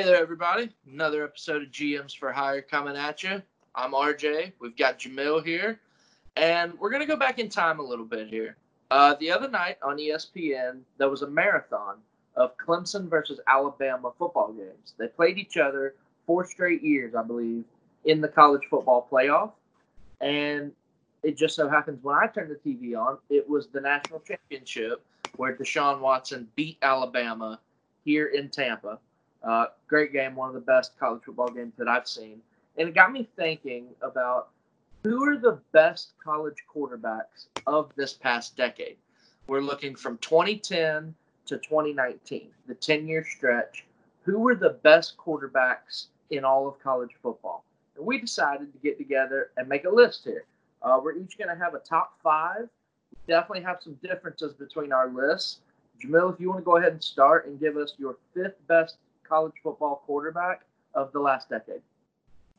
Hey 0.00 0.06
there, 0.06 0.16
everybody. 0.16 0.70
Another 0.90 1.22
episode 1.24 1.60
of 1.60 1.68
GMs 1.68 2.16
for 2.16 2.32
Hire 2.32 2.62
coming 2.62 2.96
at 2.96 3.22
you. 3.22 3.42
I'm 3.74 3.92
RJ. 3.92 4.52
We've 4.58 4.74
got 4.74 4.98
Jamil 4.98 5.44
here. 5.44 5.78
And 6.36 6.72
we're 6.78 6.88
going 6.88 7.02
to 7.02 7.06
go 7.06 7.18
back 7.18 7.38
in 7.38 7.50
time 7.50 7.80
a 7.80 7.82
little 7.82 8.06
bit 8.06 8.28
here. 8.28 8.56
Uh, 8.90 9.14
the 9.20 9.30
other 9.30 9.46
night 9.46 9.76
on 9.82 9.98
ESPN, 9.98 10.80
there 10.96 11.10
was 11.10 11.20
a 11.20 11.26
marathon 11.26 11.96
of 12.34 12.56
Clemson 12.56 13.10
versus 13.10 13.40
Alabama 13.46 14.10
football 14.18 14.54
games. 14.54 14.94
They 14.96 15.06
played 15.06 15.36
each 15.36 15.58
other 15.58 15.96
four 16.26 16.46
straight 16.46 16.82
years, 16.82 17.14
I 17.14 17.22
believe, 17.22 17.64
in 18.06 18.22
the 18.22 18.28
college 18.28 18.62
football 18.70 19.06
playoff. 19.12 19.50
And 20.22 20.72
it 21.22 21.36
just 21.36 21.54
so 21.54 21.68
happens 21.68 22.02
when 22.02 22.16
I 22.16 22.26
turned 22.26 22.50
the 22.50 22.70
TV 22.70 22.98
on, 22.98 23.18
it 23.28 23.46
was 23.46 23.66
the 23.66 23.82
national 23.82 24.20
championship 24.20 25.04
where 25.36 25.54
Deshaun 25.54 26.00
Watson 26.00 26.48
beat 26.56 26.78
Alabama 26.80 27.60
here 28.06 28.28
in 28.28 28.48
Tampa. 28.48 28.98
Uh, 29.42 29.66
great 29.88 30.12
game, 30.12 30.34
one 30.34 30.48
of 30.48 30.54
the 30.54 30.60
best 30.60 30.98
college 30.98 31.22
football 31.24 31.48
games 31.48 31.72
that 31.78 31.88
I've 31.88 32.08
seen. 32.08 32.40
And 32.76 32.88
it 32.88 32.94
got 32.94 33.12
me 33.12 33.28
thinking 33.36 33.86
about 34.02 34.50
who 35.02 35.24
are 35.24 35.38
the 35.38 35.60
best 35.72 36.12
college 36.22 36.56
quarterbacks 36.72 37.46
of 37.66 37.90
this 37.96 38.12
past 38.12 38.56
decade. 38.56 38.96
We're 39.46 39.62
looking 39.62 39.96
from 39.96 40.18
2010 40.18 41.14
to 41.46 41.58
2019, 41.58 42.50
the 42.66 42.74
10 42.74 43.08
year 43.08 43.24
stretch. 43.24 43.86
Who 44.22 44.38
were 44.38 44.54
the 44.54 44.78
best 44.82 45.16
quarterbacks 45.16 46.06
in 46.30 46.44
all 46.44 46.68
of 46.68 46.78
college 46.78 47.12
football? 47.22 47.64
And 47.96 48.06
we 48.06 48.20
decided 48.20 48.72
to 48.72 48.78
get 48.78 48.98
together 48.98 49.50
and 49.56 49.68
make 49.68 49.84
a 49.84 49.90
list 49.90 50.24
here. 50.24 50.44
Uh, 50.82 51.00
we're 51.02 51.16
each 51.16 51.38
going 51.38 51.48
to 51.48 51.62
have 51.62 51.74
a 51.74 51.78
top 51.78 52.18
five. 52.22 52.68
We 53.10 53.34
definitely 53.34 53.62
have 53.62 53.78
some 53.82 53.94
differences 54.02 54.52
between 54.54 54.92
our 54.92 55.08
lists. 55.08 55.60
Jamil, 56.02 56.32
if 56.32 56.40
you 56.40 56.48
want 56.48 56.60
to 56.60 56.64
go 56.64 56.76
ahead 56.76 56.92
and 56.92 57.02
start 57.02 57.46
and 57.46 57.58
give 57.58 57.76
us 57.76 57.94
your 57.98 58.16
fifth 58.34 58.66
best 58.68 58.96
college 59.30 59.54
football 59.62 60.02
quarterback 60.04 60.62
of 60.94 61.12
the 61.12 61.20
last 61.20 61.48
decade. 61.48 61.80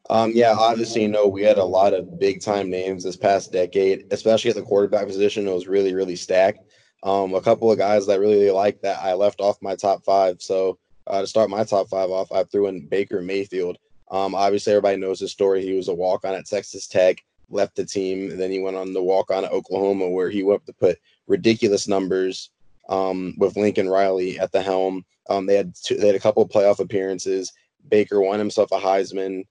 Um, 0.10 0.32
yeah, 0.34 0.56
obviously, 0.58 1.04
you 1.04 1.10
know, 1.10 1.28
we 1.28 1.44
had 1.44 1.58
a 1.58 1.64
lot 1.64 1.94
of 1.94 2.20
big 2.20 2.42
time 2.42 2.70
names 2.70 3.04
this 3.04 3.18
past 3.18 3.52
decade, 3.52 4.08
especially 4.12 4.50
at 4.50 4.56
the 4.56 4.64
quarterback 4.64 5.06
position. 5.06 5.48
It 5.48 5.54
was 5.54 5.68
really, 5.68 5.94
really 5.94 6.16
stacked. 6.16 6.64
Um, 7.04 7.36
a 7.36 7.42
couple 7.42 7.72
of 7.72 7.78
guys 7.78 8.08
that 8.08 8.20
really, 8.20 8.40
really 8.40 8.52
like 8.52 8.82
that 8.82 9.00
I 9.04 9.14
left 9.14 9.42
off 9.42 9.62
my 9.62 9.76
top 9.76 10.04
five. 10.04 10.42
So 10.42 10.80
uh, 11.08 11.22
to 11.22 11.28
start 11.28 11.50
my 11.50 11.64
top 11.64 11.90
five 11.90 12.10
off, 12.10 12.32
I 12.32 12.44
threw 12.46 12.68
in 12.68 12.88
Baker 12.88 13.22
Mayfield. 13.22 13.78
Um, 14.10 14.34
obviously, 14.34 14.74
everybody 14.74 14.98
knows 14.98 15.20
his 15.20 15.32
story. 15.32 15.64
He 15.64 15.74
was 15.74 15.88
a 15.88 15.94
walk 15.94 16.26
on 16.26 16.34
at 16.34 16.46
Texas 16.46 16.88
Tech, 16.88 17.18
left 17.50 17.76
the 17.76 17.86
team, 17.86 18.32
and 18.32 18.40
then 18.40 18.52
he 18.52 18.60
went 18.60 18.78
on 18.78 18.94
the 18.94 19.04
walk 19.04 19.32
on 19.32 19.46
at 19.46 19.52
Oklahoma, 19.52 20.10
where 20.10 20.30
he 20.30 20.44
went 20.44 20.66
to 20.66 20.74
put 20.74 21.00
ridiculous 21.28 21.88
numbers 21.88 22.50
um, 22.90 23.36
with 23.38 23.56
Lincoln 23.56 23.90
Riley 23.90 24.40
at 24.40 24.52
the 24.52 24.62
helm. 24.62 25.06
Um, 25.32 25.46
they 25.46 25.56
had 25.56 25.74
two, 25.76 25.96
they 25.96 26.08
had 26.08 26.16
a 26.16 26.20
couple 26.20 26.44
of 26.44 26.50
playoff 26.50 26.80
appearances. 26.80 27.54
Baker 27.90 28.22
won 28.22 28.40
himself 28.40 28.72
a 28.72 28.80
Heisman, 28.80 29.46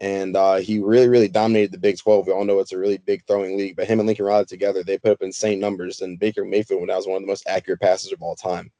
and 0.00 0.36
uh, 0.36 0.56
he 0.56 0.78
really 0.78 1.08
really 1.08 1.28
dominated 1.28 1.72
the 1.72 1.78
Big 1.78 1.98
Twelve. 1.98 2.26
We 2.26 2.32
all 2.32 2.44
know 2.44 2.58
it's 2.58 2.72
a 2.72 2.78
really 2.78 2.98
big 2.98 3.24
throwing 3.26 3.56
league, 3.56 3.76
but 3.76 3.86
him 3.86 4.00
and 4.00 4.06
Lincoln 4.06 4.24
Riley 4.24 4.46
together, 4.46 4.82
they 4.82 4.98
put 4.98 5.12
up 5.12 5.22
insane 5.22 5.60
numbers. 5.60 6.00
And 6.00 6.18
Baker 6.18 6.44
Mayfield 6.44 6.88
was 6.88 7.06
one 7.06 7.16
of 7.16 7.22
the 7.22 7.28
most 7.28 7.46
accurate 7.46 7.80
passes 7.80 8.12
of 8.12 8.22
all 8.22 8.34
time. 8.34 8.70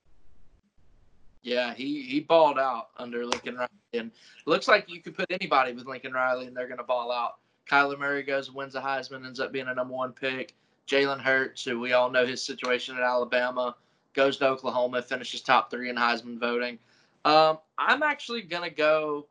Yeah, 1.43 1.75
he 1.75 2.03
he 2.03 2.21
balled 2.21 2.59
out 2.59 2.89
under 2.97 3.25
Lincoln 3.25 3.57
Riley, 3.57 3.69
and 3.95 4.11
looks 4.47 4.67
like 4.67 4.91
you 4.91 5.01
could 5.01 5.17
put 5.17 5.31
anybody 5.31 5.73
with 5.73 5.87
Lincoln 5.87 6.13
Riley, 6.13 6.47
and 6.47 6.57
they're 6.57 6.67
going 6.67 6.79
to 6.79 6.85
ball 6.85 7.13
out. 7.13 7.37
Kyler 7.71 7.99
Murray 7.99 8.23
goes 8.23 8.51
wins 8.51 8.73
the 8.73 8.81
Heisman, 8.81 9.27
ends 9.27 9.41
up 9.41 9.53
being 9.53 9.69
a 9.69 9.75
number 9.75 9.95
one 9.95 10.13
pick. 10.13 10.55
Jalen 10.89 11.21
Hurts, 11.21 11.65
who 11.65 11.81
we 11.81 11.93
all 11.93 12.11
know 12.11 12.27
his 12.27 12.45
situation 12.45 12.97
at 12.97 13.03
Alabama, 13.03 13.75
goes 14.17 14.39
to 14.39 14.49
Oklahoma, 14.49 15.03
finishes 15.03 15.43
top 15.43 15.71
three 15.71 15.91
in 15.91 15.97
Heisman 15.97 16.41
voting. 16.41 16.79
Um, 17.25 17.59
I'm 17.79 18.03
actually 18.03 18.43
gonna 18.43 18.71
go. 18.71 19.27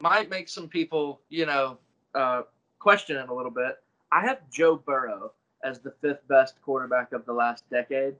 Might 0.00 0.28
make 0.28 0.48
some 0.48 0.68
people, 0.68 1.20
you 1.30 1.46
know, 1.46 1.78
uh, 2.14 2.42
question 2.78 3.16
it 3.16 3.28
a 3.28 3.34
little 3.34 3.50
bit. 3.50 3.76
I 4.12 4.20
have 4.22 4.38
Joe 4.50 4.76
Burrow 4.76 5.32
as 5.62 5.78
the 5.80 5.92
fifth 6.02 6.26
best 6.28 6.60
quarterback 6.62 7.12
of 7.12 7.24
the 7.24 7.32
last 7.32 7.68
decade. 7.70 8.16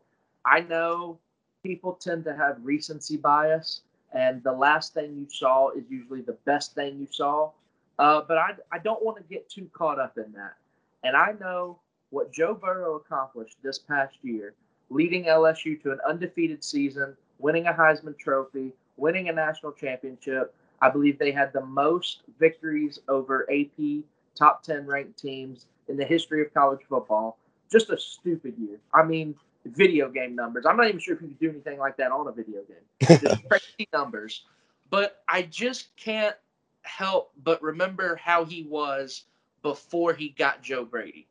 I 0.47 0.61
know 0.61 1.19
people 1.63 1.95
tend 1.95 2.25
to 2.25 2.35
have 2.35 2.57
recency 2.63 3.17
bias, 3.17 3.83
and 4.13 4.43
the 4.43 4.53
last 4.53 4.95
thing 4.95 5.17
you 5.17 5.27
saw 5.29 5.71
is 5.71 5.85
usually 5.91 6.23
the 6.23 6.39
best 6.45 6.75
thing 6.75 6.99
you 6.99 7.09
saw. 7.11 7.51
Uh, 7.99 8.23
but 8.27 8.39
I, 8.39 8.53
I 8.73 8.79
don't 8.79 9.05
want 9.05 9.19
to 9.19 9.23
get 9.25 9.49
too 9.49 9.69
caught 9.73 9.99
up 9.99 10.17
in 10.17 10.33
that. 10.33 10.55
And 11.03 11.17
I 11.17 11.35
know 11.41 11.79
what 12.11 12.33
Joe 12.33 12.55
Burrow 12.55 12.97
accomplished 12.97 13.57
this 13.63 13.79
past 13.79 14.17
year 14.23 14.55
leading 14.91 15.25
LSU 15.25 15.81
to 15.83 15.93
an 15.93 15.99
undefeated 16.09 16.63
season, 16.63 17.17
winning 17.39 17.67
a 17.67 17.73
Heisman 17.73 18.19
Trophy, 18.19 18.73
winning 18.97 19.29
a 19.29 19.33
national 19.33 19.73
championship. 19.73 20.55
I 20.81 20.91
believe 20.91 21.19
they 21.19 21.33
had 21.33 21.53
the 21.53 21.65
most 21.65 22.23
victories 22.39 22.99
over 23.09 23.49
AP 23.51 24.05
top 24.37 24.63
10 24.63 24.87
ranked 24.87 25.19
teams 25.19 25.67
in 25.89 25.97
the 25.97 26.05
history 26.05 26.43
of 26.43 26.53
college 26.53 26.81
football. 26.89 27.39
Just 27.71 27.91
a 27.91 27.99
stupid 27.99 28.55
year. 28.59 28.79
I 28.93 29.05
mean, 29.05 29.35
video 29.65 30.09
game 30.11 30.35
numbers. 30.35 30.67
I'm 30.67 30.77
not 30.77 30.89
even 30.89 31.01
sure 31.01 31.15
if 31.15 31.23
you 31.23 31.29
could 31.29 31.39
do 31.39 31.51
anything 31.51 31.79
like 31.79 31.97
that 31.97 32.13
on 32.13 32.29
a 32.29 32.33
video 32.33 32.61
game. 32.63 33.19
Just 33.21 33.49
crazy 33.49 33.89
numbers. 33.93 34.45
But 34.91 35.23
I 35.29 35.43
just 35.43 35.97
can't 35.97 36.37
help 36.83 37.33
but 37.43 37.63
remember 37.63 38.17
how 38.17 38.45
he 38.45 38.63
was 38.63 39.25
before 39.63 40.13
he 40.13 40.29
got 40.29 40.63
Joe 40.63 40.85
Brady. 40.85 41.27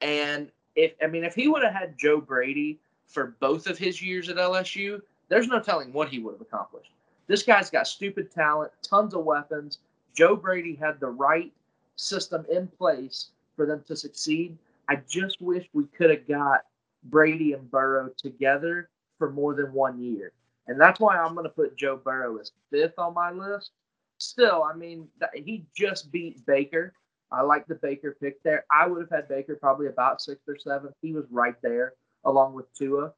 And 0.00 0.50
if 0.74 0.92
I 1.02 1.06
mean 1.06 1.24
if 1.24 1.34
he 1.34 1.48
would 1.48 1.62
have 1.62 1.72
had 1.72 1.96
Joe 1.96 2.20
Brady 2.20 2.80
for 3.08 3.36
both 3.40 3.66
of 3.66 3.78
his 3.78 4.00
years 4.00 4.28
at 4.28 4.36
LSU, 4.36 5.00
there's 5.28 5.48
no 5.48 5.60
telling 5.60 5.92
what 5.92 6.08
he 6.08 6.18
would 6.18 6.34
have 6.34 6.40
accomplished. 6.40 6.92
This 7.26 7.42
guy's 7.42 7.70
got 7.70 7.86
stupid 7.86 8.30
talent, 8.30 8.72
tons 8.82 9.14
of 9.14 9.24
weapons. 9.24 9.78
Joe 10.14 10.36
Brady 10.36 10.74
had 10.74 11.00
the 11.00 11.08
right 11.08 11.52
system 11.96 12.44
in 12.50 12.68
place 12.68 13.30
for 13.56 13.66
them 13.66 13.82
to 13.86 13.96
succeed. 13.96 14.56
I 14.88 14.96
just 15.08 15.40
wish 15.40 15.68
we 15.72 15.84
could 15.86 16.10
have 16.10 16.26
got 16.28 16.60
Brady 17.04 17.52
and 17.52 17.70
Burrow 17.70 18.10
together 18.16 18.88
for 19.18 19.30
more 19.30 19.54
than 19.54 19.72
one 19.72 20.00
year. 20.00 20.32
And 20.66 20.80
that's 20.80 21.00
why 21.00 21.16
I'm 21.16 21.34
going 21.34 21.44
to 21.44 21.50
put 21.50 21.76
Joe 21.76 21.96
Burrow 21.96 22.38
as 22.38 22.52
fifth 22.70 22.98
on 22.98 23.14
my 23.14 23.30
list. 23.30 23.72
Still, 24.18 24.64
I 24.64 24.74
mean, 24.74 25.08
he 25.34 25.64
just 25.76 26.10
beat 26.10 26.44
Baker. 26.46 26.92
I 27.30 27.42
like 27.42 27.66
the 27.66 27.74
Baker 27.74 28.16
pick 28.20 28.42
there. 28.42 28.64
I 28.70 28.86
would 28.86 29.00
have 29.00 29.10
had 29.10 29.28
Baker 29.28 29.56
probably 29.56 29.86
about 29.86 30.20
sixth 30.20 30.48
or 30.48 30.58
seventh. 30.58 30.94
He 31.02 31.12
was 31.12 31.24
right 31.30 31.54
there 31.62 31.94
along 32.24 32.54
with 32.54 32.72
Tua. 32.74 33.12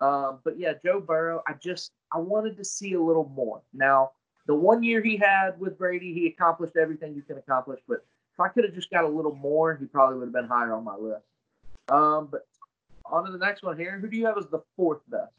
Um, 0.00 0.38
but 0.44 0.58
yeah, 0.58 0.72
Joe 0.84 1.00
Burrow, 1.00 1.42
I 1.46 1.54
just 1.54 1.92
I 2.12 2.18
wanted 2.18 2.56
to 2.56 2.64
see 2.64 2.94
a 2.94 3.00
little 3.00 3.30
more. 3.34 3.62
Now, 3.72 4.12
the 4.46 4.54
one 4.54 4.82
year 4.82 5.02
he 5.02 5.16
had 5.16 5.60
with 5.60 5.78
Brady, 5.78 6.14
he 6.14 6.26
accomplished 6.26 6.76
everything 6.76 7.14
you 7.14 7.22
can 7.22 7.38
accomplish. 7.38 7.80
But 7.86 8.04
if 8.32 8.40
I 8.40 8.48
could 8.48 8.64
have 8.64 8.74
just 8.74 8.90
got 8.90 9.04
a 9.04 9.08
little 9.08 9.34
more, 9.34 9.76
he 9.76 9.86
probably 9.86 10.18
would 10.18 10.26
have 10.26 10.32
been 10.32 10.48
higher 10.48 10.72
on 10.72 10.84
my 10.84 10.96
list. 10.96 11.24
Um, 11.88 12.28
but 12.30 12.46
on 13.04 13.26
to 13.26 13.32
the 13.32 13.38
next 13.38 13.62
one 13.62 13.76
here. 13.76 13.98
Who 13.98 14.08
do 14.08 14.16
you 14.16 14.26
have 14.26 14.38
as 14.38 14.46
the 14.46 14.60
fourth 14.76 15.00
best? 15.08 15.32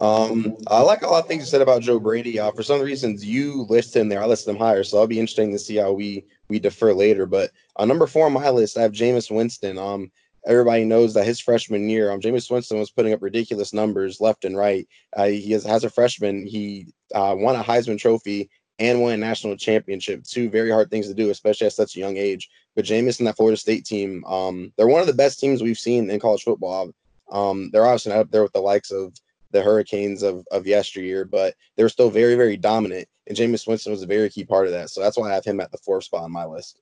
Um, 0.00 0.56
I 0.66 0.80
like 0.80 1.02
a 1.02 1.06
lot 1.06 1.22
of 1.22 1.28
things 1.28 1.42
you 1.42 1.46
said 1.46 1.60
about 1.60 1.82
Joe 1.82 2.00
Brady. 2.00 2.40
Uh, 2.40 2.50
for 2.50 2.64
some 2.64 2.80
reasons, 2.80 3.24
you 3.24 3.64
listed 3.68 4.02
him 4.02 4.08
there. 4.08 4.22
I 4.22 4.26
listed 4.26 4.52
him 4.52 4.58
higher, 4.58 4.82
so 4.82 4.98
I'll 4.98 5.06
be 5.06 5.20
interesting 5.20 5.52
to 5.52 5.58
see 5.58 5.76
how 5.76 5.92
we 5.92 6.26
we 6.48 6.58
defer 6.58 6.92
later. 6.92 7.26
But 7.26 7.52
uh, 7.76 7.84
number 7.84 8.06
four 8.06 8.26
on 8.26 8.32
my 8.32 8.50
list, 8.50 8.76
I 8.76 8.82
have 8.82 8.92
Jameis 8.92 9.30
Winston. 9.30 9.78
Um, 9.78 10.10
everybody 10.46 10.84
knows 10.84 11.14
that 11.14 11.26
his 11.26 11.40
freshman 11.40 11.88
year, 11.88 12.10
um, 12.10 12.20
Jameis 12.20 12.50
Winston 12.50 12.78
was 12.78 12.90
putting 12.90 13.12
up 13.12 13.22
ridiculous 13.22 13.72
numbers 13.72 14.20
left 14.20 14.44
and 14.44 14.56
right. 14.56 14.86
Uh, 15.16 15.26
he 15.26 15.52
has, 15.52 15.66
as 15.66 15.84
a 15.84 15.90
freshman, 15.90 16.46
he 16.46 16.86
uh, 17.14 17.34
won 17.36 17.56
a 17.56 17.62
Heisman 17.62 17.98
Trophy 17.98 18.50
and 18.78 19.00
won 19.00 19.12
a 19.12 19.16
national 19.16 19.56
championship. 19.56 20.24
Two 20.24 20.50
very 20.50 20.70
hard 20.70 20.90
things 20.90 21.06
to 21.08 21.14
do, 21.14 21.30
especially 21.30 21.66
at 21.66 21.72
such 21.72 21.96
a 21.96 22.00
young 22.00 22.16
age. 22.16 22.50
But 22.74 22.84
Jameis 22.84 23.18
and 23.18 23.26
that 23.26 23.36
Florida 23.36 23.56
State 23.56 23.84
team, 23.84 24.24
um, 24.24 24.72
they're 24.76 24.88
one 24.88 25.00
of 25.00 25.06
the 25.06 25.12
best 25.12 25.38
teams 25.40 25.62
we've 25.62 25.78
seen 25.78 26.10
in 26.10 26.20
college 26.20 26.42
football. 26.42 26.90
Um, 27.30 27.70
they're 27.72 27.86
obviously 27.86 28.12
not 28.12 28.20
up 28.20 28.30
there 28.30 28.42
with 28.42 28.52
the 28.52 28.60
likes 28.60 28.90
of 28.90 29.14
the 29.52 29.62
Hurricanes 29.62 30.22
of, 30.22 30.44
of 30.50 30.66
yesteryear, 30.66 31.24
but 31.24 31.54
they 31.76 31.84
were 31.84 31.88
still 31.88 32.10
very, 32.10 32.34
very 32.34 32.56
dominant. 32.56 33.08
And 33.26 33.38
Jameis 33.38 33.66
Winston 33.66 33.92
was 33.92 34.02
a 34.02 34.06
very 34.06 34.28
key 34.28 34.44
part 34.44 34.66
of 34.66 34.72
that. 34.72 34.90
So 34.90 35.00
that's 35.00 35.16
why 35.16 35.30
I 35.30 35.34
have 35.34 35.44
him 35.44 35.60
at 35.60 35.70
the 35.70 35.78
fourth 35.78 36.04
spot 36.04 36.24
on 36.24 36.32
my 36.32 36.44
list. 36.44 36.80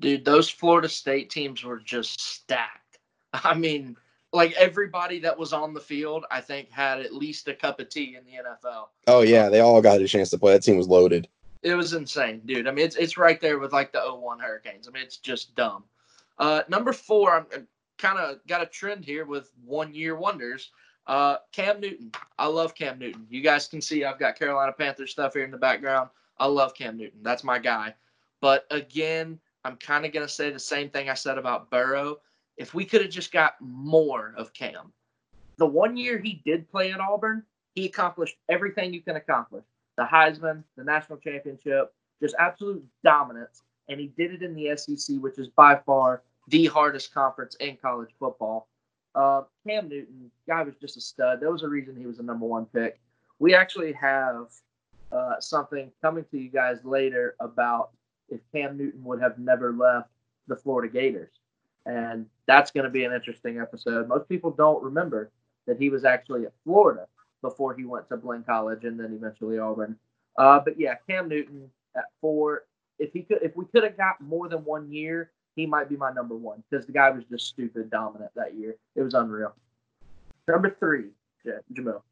Dude, 0.00 0.24
those 0.24 0.48
Florida 0.48 0.88
State 0.88 1.30
teams 1.30 1.62
were 1.62 1.78
just 1.78 2.20
stacked. 2.20 2.98
I 3.32 3.54
mean, 3.54 3.96
like 4.32 4.52
everybody 4.52 5.20
that 5.20 5.38
was 5.38 5.52
on 5.52 5.74
the 5.74 5.80
field, 5.80 6.24
I 6.30 6.40
think 6.40 6.70
had 6.70 7.00
at 7.00 7.14
least 7.14 7.48
a 7.48 7.54
cup 7.54 7.80
of 7.80 7.88
tea 7.88 8.16
in 8.16 8.24
the 8.24 8.42
NFL. 8.42 8.86
Oh 9.06 9.22
yeah, 9.22 9.48
they 9.48 9.60
all 9.60 9.80
got 9.82 10.00
a 10.00 10.08
chance 10.08 10.30
to 10.30 10.38
play. 10.38 10.52
That 10.52 10.62
team 10.62 10.76
was 10.76 10.88
loaded. 10.88 11.28
It 11.62 11.74
was 11.74 11.92
insane, 11.92 12.40
dude. 12.46 12.66
I 12.66 12.70
mean, 12.70 12.86
it's 12.86 12.96
it's 12.96 13.18
right 13.18 13.40
there 13.40 13.58
with 13.58 13.72
like 13.72 13.92
the 13.92 14.00
01 14.00 14.38
Hurricanes. 14.40 14.88
I 14.88 14.92
mean, 14.92 15.02
it's 15.02 15.18
just 15.18 15.54
dumb. 15.54 15.84
Uh, 16.38 16.62
number 16.68 16.92
four, 16.92 17.46
I'm, 17.52 17.66
kind 17.98 18.18
of 18.18 18.38
got 18.46 18.62
a 18.62 18.66
trend 18.66 19.04
here 19.04 19.26
with 19.26 19.52
one 19.64 19.94
year 19.94 20.16
wonders. 20.16 20.70
Uh, 21.06 21.36
Cam 21.52 21.80
Newton. 21.80 22.10
I 22.38 22.46
love 22.46 22.74
Cam 22.74 22.98
Newton. 22.98 23.26
You 23.28 23.42
guys 23.42 23.68
can 23.68 23.80
see 23.80 24.04
I've 24.04 24.18
got 24.18 24.38
Carolina 24.38 24.72
Panthers 24.72 25.10
stuff 25.10 25.34
here 25.34 25.44
in 25.44 25.50
the 25.50 25.58
background. 25.58 26.08
I 26.38 26.46
love 26.46 26.74
Cam 26.74 26.96
Newton. 26.96 27.20
That's 27.22 27.44
my 27.44 27.58
guy. 27.58 27.94
But 28.40 28.66
again, 28.70 29.38
I'm 29.64 29.76
kind 29.76 30.06
of 30.06 30.12
going 30.12 30.26
to 30.26 30.32
say 30.32 30.50
the 30.50 30.58
same 30.58 30.90
thing 30.90 31.08
I 31.08 31.14
said 31.14 31.38
about 31.38 31.70
Burrow. 31.70 32.18
If 32.56 32.74
we 32.74 32.84
could 32.84 33.02
have 33.02 33.10
just 33.10 33.32
got 33.32 33.54
more 33.60 34.34
of 34.36 34.52
Cam, 34.52 34.92
the 35.56 35.66
one 35.66 35.96
year 35.96 36.18
he 36.18 36.42
did 36.44 36.70
play 36.70 36.92
at 36.92 37.00
Auburn, 37.00 37.44
he 37.74 37.86
accomplished 37.86 38.36
everything 38.48 38.92
you 38.92 39.02
can 39.02 39.16
accomplish 39.16 39.64
the 39.96 40.04
Heisman, 40.04 40.64
the 40.76 40.84
national 40.84 41.18
championship, 41.18 41.92
just 42.22 42.34
absolute 42.38 42.84
dominance. 43.04 43.62
And 43.88 44.00
he 44.00 44.06
did 44.16 44.32
it 44.32 44.42
in 44.42 44.54
the 44.54 44.74
SEC, 44.76 45.16
which 45.18 45.38
is 45.38 45.48
by 45.48 45.76
far 45.84 46.22
the 46.48 46.66
hardest 46.66 47.12
conference 47.12 47.54
in 47.56 47.76
college 47.76 48.10
football. 48.18 48.68
Uh, 49.14 49.42
Cam 49.66 49.88
Newton, 49.88 50.30
guy 50.48 50.62
was 50.62 50.74
just 50.80 50.96
a 50.96 51.00
stud. 51.00 51.40
There 51.40 51.50
was 51.50 51.62
a 51.62 51.68
reason 51.68 51.96
he 51.96 52.06
was 52.06 52.18
a 52.18 52.22
number 52.22 52.46
one 52.46 52.66
pick. 52.66 53.00
We 53.38 53.54
actually 53.54 53.92
have 53.94 54.46
uh, 55.12 55.40
something 55.40 55.90
coming 56.00 56.24
to 56.30 56.38
you 56.38 56.48
guys 56.48 56.78
later 56.84 57.34
about 57.40 57.90
if 58.30 58.40
Cam 58.52 58.76
Newton 58.76 59.04
would 59.04 59.20
have 59.20 59.38
never 59.38 59.72
left 59.72 60.08
the 60.46 60.56
Florida 60.56 60.92
Gators. 60.92 61.30
And 61.86 62.26
that's 62.46 62.70
going 62.70 62.84
to 62.84 62.90
be 62.90 63.04
an 63.04 63.12
interesting 63.12 63.58
episode. 63.60 64.08
Most 64.08 64.28
people 64.28 64.50
don't 64.50 64.82
remember 64.82 65.30
that 65.66 65.78
he 65.78 65.88
was 65.88 66.04
actually 66.04 66.44
at 66.44 66.52
Florida 66.64 67.06
before 67.42 67.74
he 67.74 67.84
went 67.84 68.08
to 68.08 68.16
Blinn 68.16 68.42
College 68.44 68.84
and 68.84 68.98
then 68.98 69.12
eventually 69.14 69.58
Auburn. 69.58 69.96
Uh, 70.36 70.60
but 70.60 70.78
yeah, 70.78 70.94
Cam 71.08 71.28
Newton 71.28 71.70
at 71.96 72.04
four. 72.20 72.64
If 72.98 73.12
he 73.12 73.22
could, 73.22 73.38
if 73.42 73.56
we 73.56 73.64
could 73.66 73.82
have 73.82 73.96
got 73.96 74.20
more 74.20 74.48
than 74.48 74.64
one 74.64 74.90
year, 74.92 75.30
he 75.56 75.66
might 75.66 75.88
be 75.88 75.96
my 75.96 76.12
number 76.12 76.36
one 76.36 76.62
because 76.68 76.86
the 76.86 76.92
guy 76.92 77.10
was 77.10 77.24
just 77.30 77.46
stupid 77.46 77.90
dominant 77.90 78.30
that 78.36 78.54
year. 78.54 78.76
It 78.94 79.02
was 79.02 79.14
unreal. 79.14 79.54
Number 80.46 80.76
three, 80.78 81.10
Jamil. 81.72 82.02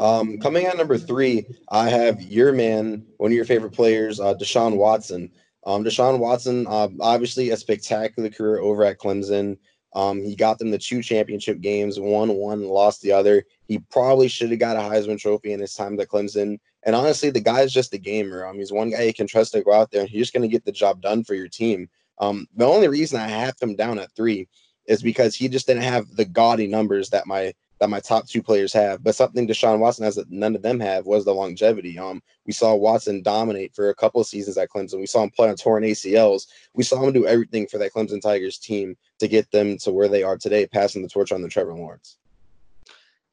Um, 0.00 0.38
coming 0.38 0.66
at 0.66 0.76
number 0.76 0.98
three, 0.98 1.46
I 1.68 1.88
have 1.88 2.20
your 2.22 2.52
man, 2.52 3.06
one 3.18 3.30
of 3.30 3.36
your 3.36 3.44
favorite 3.44 3.72
players, 3.72 4.20
uh, 4.20 4.34
Deshaun 4.34 4.76
Watson. 4.76 5.30
Um, 5.64 5.84
Deshaun 5.84 6.18
Watson, 6.18 6.66
uh, 6.68 6.88
obviously 7.00 7.50
a 7.50 7.56
spectacular 7.56 8.30
career 8.30 8.58
over 8.58 8.84
at 8.84 8.98
Clemson. 8.98 9.58
Um, 9.94 10.22
he 10.22 10.34
got 10.34 10.58
them 10.58 10.70
the 10.70 10.78
two 10.78 11.02
championship 11.02 11.60
games, 11.60 12.00
won 12.00 12.30
one, 12.30 12.66
lost 12.66 13.02
the 13.02 13.12
other. 13.12 13.44
He 13.66 13.78
probably 13.78 14.28
should 14.28 14.50
have 14.50 14.58
got 14.58 14.76
a 14.76 14.80
Heisman 14.80 15.20
Trophy 15.20 15.52
in 15.52 15.60
his 15.60 15.74
time 15.74 16.00
at 16.00 16.08
Clemson. 16.08 16.58
And 16.84 16.96
honestly, 16.96 17.30
the 17.30 17.40
guy's 17.40 17.72
just 17.72 17.94
a 17.94 17.98
gamer. 17.98 18.46
Um, 18.46 18.56
he's 18.56 18.72
one 18.72 18.90
guy 18.90 19.02
you 19.02 19.14
can 19.14 19.26
trust 19.26 19.52
to 19.52 19.62
go 19.62 19.72
out 19.72 19.90
there 19.90 20.00
and 20.00 20.10
he's 20.10 20.22
just 20.22 20.32
going 20.32 20.42
to 20.42 20.48
get 20.48 20.64
the 20.64 20.72
job 20.72 21.02
done 21.02 21.22
for 21.24 21.34
your 21.34 21.48
team. 21.48 21.88
Um, 22.18 22.46
the 22.56 22.66
only 22.66 22.88
reason 22.88 23.20
I 23.20 23.28
have 23.28 23.54
him 23.60 23.76
down 23.76 23.98
at 23.98 24.14
three 24.16 24.48
is 24.86 25.02
because 25.02 25.34
he 25.34 25.48
just 25.48 25.66
didn't 25.66 25.82
have 25.82 26.08
the 26.16 26.24
gaudy 26.24 26.66
numbers 26.66 27.10
that 27.10 27.26
my 27.26 27.52
that 27.82 27.90
my 27.90 27.98
top 27.98 28.28
two 28.28 28.44
players 28.44 28.72
have. 28.72 29.02
But 29.02 29.16
something 29.16 29.48
Deshaun 29.48 29.80
Watson 29.80 30.04
has 30.04 30.14
that 30.14 30.30
none 30.30 30.54
of 30.54 30.62
them 30.62 30.78
have 30.78 31.04
was 31.04 31.24
the 31.24 31.34
longevity. 31.34 31.98
Um, 31.98 32.22
we 32.46 32.52
saw 32.52 32.76
Watson 32.76 33.22
dominate 33.22 33.74
for 33.74 33.90
a 33.90 33.94
couple 33.94 34.20
of 34.20 34.28
seasons 34.28 34.56
at 34.56 34.68
Clemson. 34.68 35.00
We 35.00 35.06
saw 35.06 35.24
him 35.24 35.30
play 35.30 35.48
on 35.48 35.56
torn 35.56 35.82
ACLs. 35.82 36.46
We 36.74 36.84
saw 36.84 37.02
him 37.02 37.12
do 37.12 37.26
everything 37.26 37.66
for 37.66 37.78
that 37.78 37.92
Clemson 37.92 38.22
Tigers 38.22 38.56
team 38.56 38.96
to 39.18 39.26
get 39.26 39.50
them 39.50 39.78
to 39.78 39.90
where 39.90 40.06
they 40.06 40.22
are 40.22 40.38
today, 40.38 40.64
passing 40.64 41.02
the 41.02 41.08
torch 41.08 41.32
on 41.32 41.42
the 41.42 41.48
Trevor 41.48 41.74
Lawrence. 41.74 42.18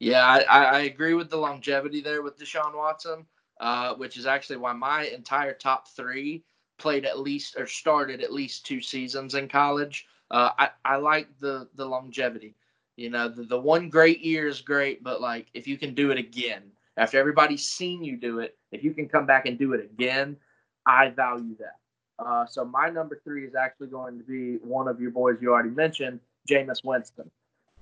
Yeah, 0.00 0.26
I, 0.26 0.64
I 0.64 0.80
agree 0.80 1.14
with 1.14 1.30
the 1.30 1.36
longevity 1.36 2.00
there 2.00 2.22
with 2.22 2.36
Deshaun 2.36 2.76
Watson, 2.76 3.26
uh, 3.60 3.94
which 3.94 4.16
is 4.16 4.26
actually 4.26 4.56
why 4.56 4.72
my 4.72 5.04
entire 5.04 5.54
top 5.54 5.86
three 5.86 6.42
played 6.76 7.04
at 7.04 7.20
least 7.20 7.54
or 7.56 7.68
started 7.68 8.20
at 8.20 8.32
least 8.32 8.66
two 8.66 8.80
seasons 8.80 9.36
in 9.36 9.46
college. 9.46 10.08
Uh, 10.28 10.50
I, 10.58 10.70
I 10.84 10.96
like 10.96 11.28
the 11.38 11.68
the 11.76 11.86
longevity. 11.86 12.56
You 13.00 13.08
know, 13.08 13.30
the, 13.30 13.44
the 13.44 13.58
one 13.58 13.88
great 13.88 14.20
year 14.20 14.46
is 14.46 14.60
great, 14.60 15.02
but 15.02 15.22
like 15.22 15.46
if 15.54 15.66
you 15.66 15.78
can 15.78 15.94
do 15.94 16.10
it 16.10 16.18
again 16.18 16.64
after 16.98 17.18
everybody's 17.18 17.66
seen 17.66 18.04
you 18.04 18.18
do 18.18 18.40
it, 18.40 18.58
if 18.72 18.84
you 18.84 18.92
can 18.92 19.08
come 19.08 19.24
back 19.24 19.46
and 19.46 19.58
do 19.58 19.72
it 19.72 19.82
again, 19.82 20.36
I 20.84 21.08
value 21.08 21.56
that. 21.60 21.78
Uh, 22.22 22.44
so 22.44 22.62
my 22.62 22.90
number 22.90 23.18
three 23.24 23.46
is 23.46 23.54
actually 23.54 23.86
going 23.86 24.18
to 24.18 24.24
be 24.24 24.56
one 24.62 24.86
of 24.86 25.00
your 25.00 25.12
boys 25.12 25.38
you 25.40 25.50
already 25.50 25.70
mentioned, 25.70 26.20
Jameis 26.46 26.84
Winston. 26.84 27.30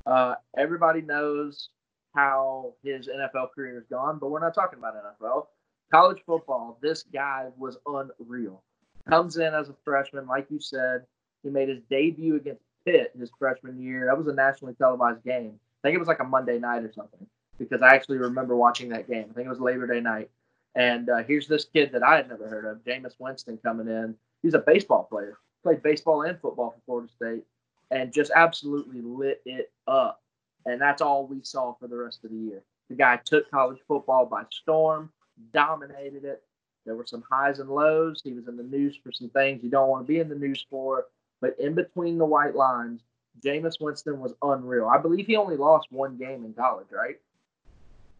Uh, 0.06 0.37
everybody 0.56 1.00
knows 1.00 1.70
how 2.15 2.75
his 2.85 3.09
NFL 3.09 3.49
career 3.56 3.75
has 3.75 3.87
gone, 3.91 4.20
but 4.20 4.31
we're 4.31 4.38
not 4.38 4.55
talking 4.55 4.79
about 4.79 4.94
NFL. 4.94 5.47
College 5.91 6.23
football, 6.26 6.79
this 6.81 7.03
guy 7.03 7.47
was 7.56 7.76
unreal. 7.87 8.62
Comes 9.09 9.37
in 9.37 9.53
as 9.53 9.69
a 9.69 9.75
freshman, 9.85 10.29
like 10.29 10.47
you 10.49 10.61
said, 10.61 11.06
he 11.43 11.50
made 11.50 11.69
his 11.69 11.81
debut 11.91 12.37
against 12.37 12.62
Pitt 12.88 13.12
his 13.19 13.31
freshman 13.38 13.81
year. 13.82 14.06
That 14.06 14.17
was 14.17 14.26
a 14.29 14.32
nationally 14.32 14.75
televised 14.75 15.23
game. 15.25 15.58
I 15.82 15.88
think 15.88 15.94
it 15.94 15.99
was 15.99 16.08
like 16.08 16.20
a 16.20 16.25
Monday 16.25 16.58
night 16.58 16.85
or 16.85 16.93
something 16.93 17.26
because 17.58 17.82
I 17.82 17.94
actually 17.94 18.19
remember 18.19 18.56
watching 18.56 18.88
that 18.90 19.08
game. 19.08 19.26
I 19.31 19.35
think 19.35 19.46
it 19.46 19.50
was 19.50 19.61
Labor 19.61 19.87
Day 19.87 20.00
night. 20.00 20.31
And 20.75 21.11
uh, 21.11 21.23
here's 21.25 21.49
this 21.49 21.64
kid 21.64 21.93
that 21.93 22.02
I 22.02 22.17
had 22.17 22.29
never 22.29 22.49
heard 22.49 22.64
of, 22.64 22.85
Jameis 22.85 23.14
Winston, 23.19 23.58
coming 23.58 23.88
in. 23.88 24.14
He's 24.43 24.55
a 24.55 24.61
baseball 24.61 25.05
player, 25.05 25.38
played 25.62 25.82
baseball 25.82 26.23
and 26.23 26.40
football 26.40 26.70
for 26.70 26.81
Florida 26.87 27.12
State, 27.14 27.44
and 27.90 28.12
just 28.12 28.31
absolutely 28.35 29.00
lit 29.00 29.43
it 29.44 29.73
up. 29.87 30.23
And 30.67 30.81
that's 30.81 31.02
all 31.02 31.26
we 31.26 31.41
saw 31.43 31.75
for 31.75 31.88
the 31.88 31.96
rest 31.96 32.25
of 32.25 32.31
the 32.31 32.37
year. 32.37 32.62
The 32.88 32.96
guy 32.96 33.19
took 33.25 33.50
college 33.50 33.79
football 33.87 34.25
by 34.26 34.44
storm, 34.50 35.11
dominated 35.52 36.25
it. 36.25 36.43
There 36.87 36.94
were 36.94 37.06
some 37.06 37.25
highs 37.31 37.58
and 37.58 37.69
lows. 37.69 38.23
He 38.25 38.32
was 38.32 38.49
in 38.49 38.56
the 38.56 38.62
news 38.62 38.96
for 39.02 39.12
some 39.12 39.31
things 39.31 39.62
you 39.62 39.70
don't 39.70 39.88
want 39.88 40.06
to 40.06 40.12
be 40.12 40.20
in 40.20 40.29
the 40.29 40.34
news 40.34 40.64
for. 40.70 41.06
But 41.40 41.58
in 41.58 41.75
between 41.75 42.19
the 42.19 42.25
white 42.25 42.55
lines, 42.55 43.02
Jameis 43.44 43.81
Winston 43.81 44.20
was 44.20 44.35
unreal. 44.43 44.87
I 44.87 44.99
believe 44.99 45.26
he 45.26 45.37
only 45.37 45.56
lost 45.56 45.88
one 45.90 46.17
game 46.17 46.44
in 46.44 46.52
college, 46.55 46.88
right? 46.90 47.17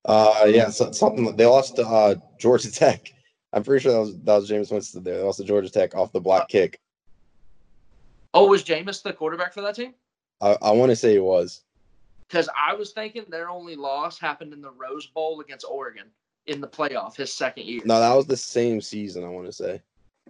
Uh, 0.05 0.47
yeah, 0.47 0.71
so, 0.71 0.93
something 0.93 1.37
they 1.37 1.47
lost 1.47 1.77
to 1.77 1.87
uh, 1.87 2.15
Georgia 2.39 2.71
Tech. 2.73 3.13
I'm 3.53 3.65
pretty 3.65 3.83
sure 3.83 3.93
that 3.93 4.01
was 4.01 4.19
that 4.21 4.37
was 4.37 4.51
Jameis 4.51 4.71
Winston 4.71 5.03
there. 5.03 5.19
They 5.19 5.23
lost 5.23 5.39
to 5.39 5.45
Georgia 5.45 5.71
Tech 5.71 5.95
off 5.95 6.13
the 6.13 6.21
block 6.21 6.49
kick. 6.49 6.81
Oh, 8.35 8.47
was 8.47 8.63
Jameis 8.63 9.03
the 9.03 9.13
quarterback 9.13 9.55
for 9.55 9.63
that 9.63 9.75
team? 9.75 9.95
I, 10.41 10.57
I 10.63 10.71
want 10.73 10.91
to 10.91 10.97
say 10.97 11.15
it 11.15 11.25
was. 11.25 11.63
Because 12.29 12.49
I 12.55 12.75
was 12.75 12.93
thinking 12.93 13.25
their 13.29 13.49
only 13.49 13.75
loss 13.75 14.19
happened 14.19 14.53
in 14.53 14.61
the 14.61 14.71
Rose 14.71 15.07
Bowl 15.07 15.41
against 15.41 15.65
Oregon 15.69 16.05
in 16.47 16.61
the 16.61 16.69
playoff 16.69 17.17
his 17.17 17.33
second 17.33 17.65
year. 17.65 17.81
No, 17.85 17.99
that 18.01 18.15
was 18.15 18.27
the 18.27 18.37
same 18.37 18.81
season. 18.81 19.25
I 19.25 19.29
want 19.29 19.47
to 19.47 19.53
say. 19.53 19.81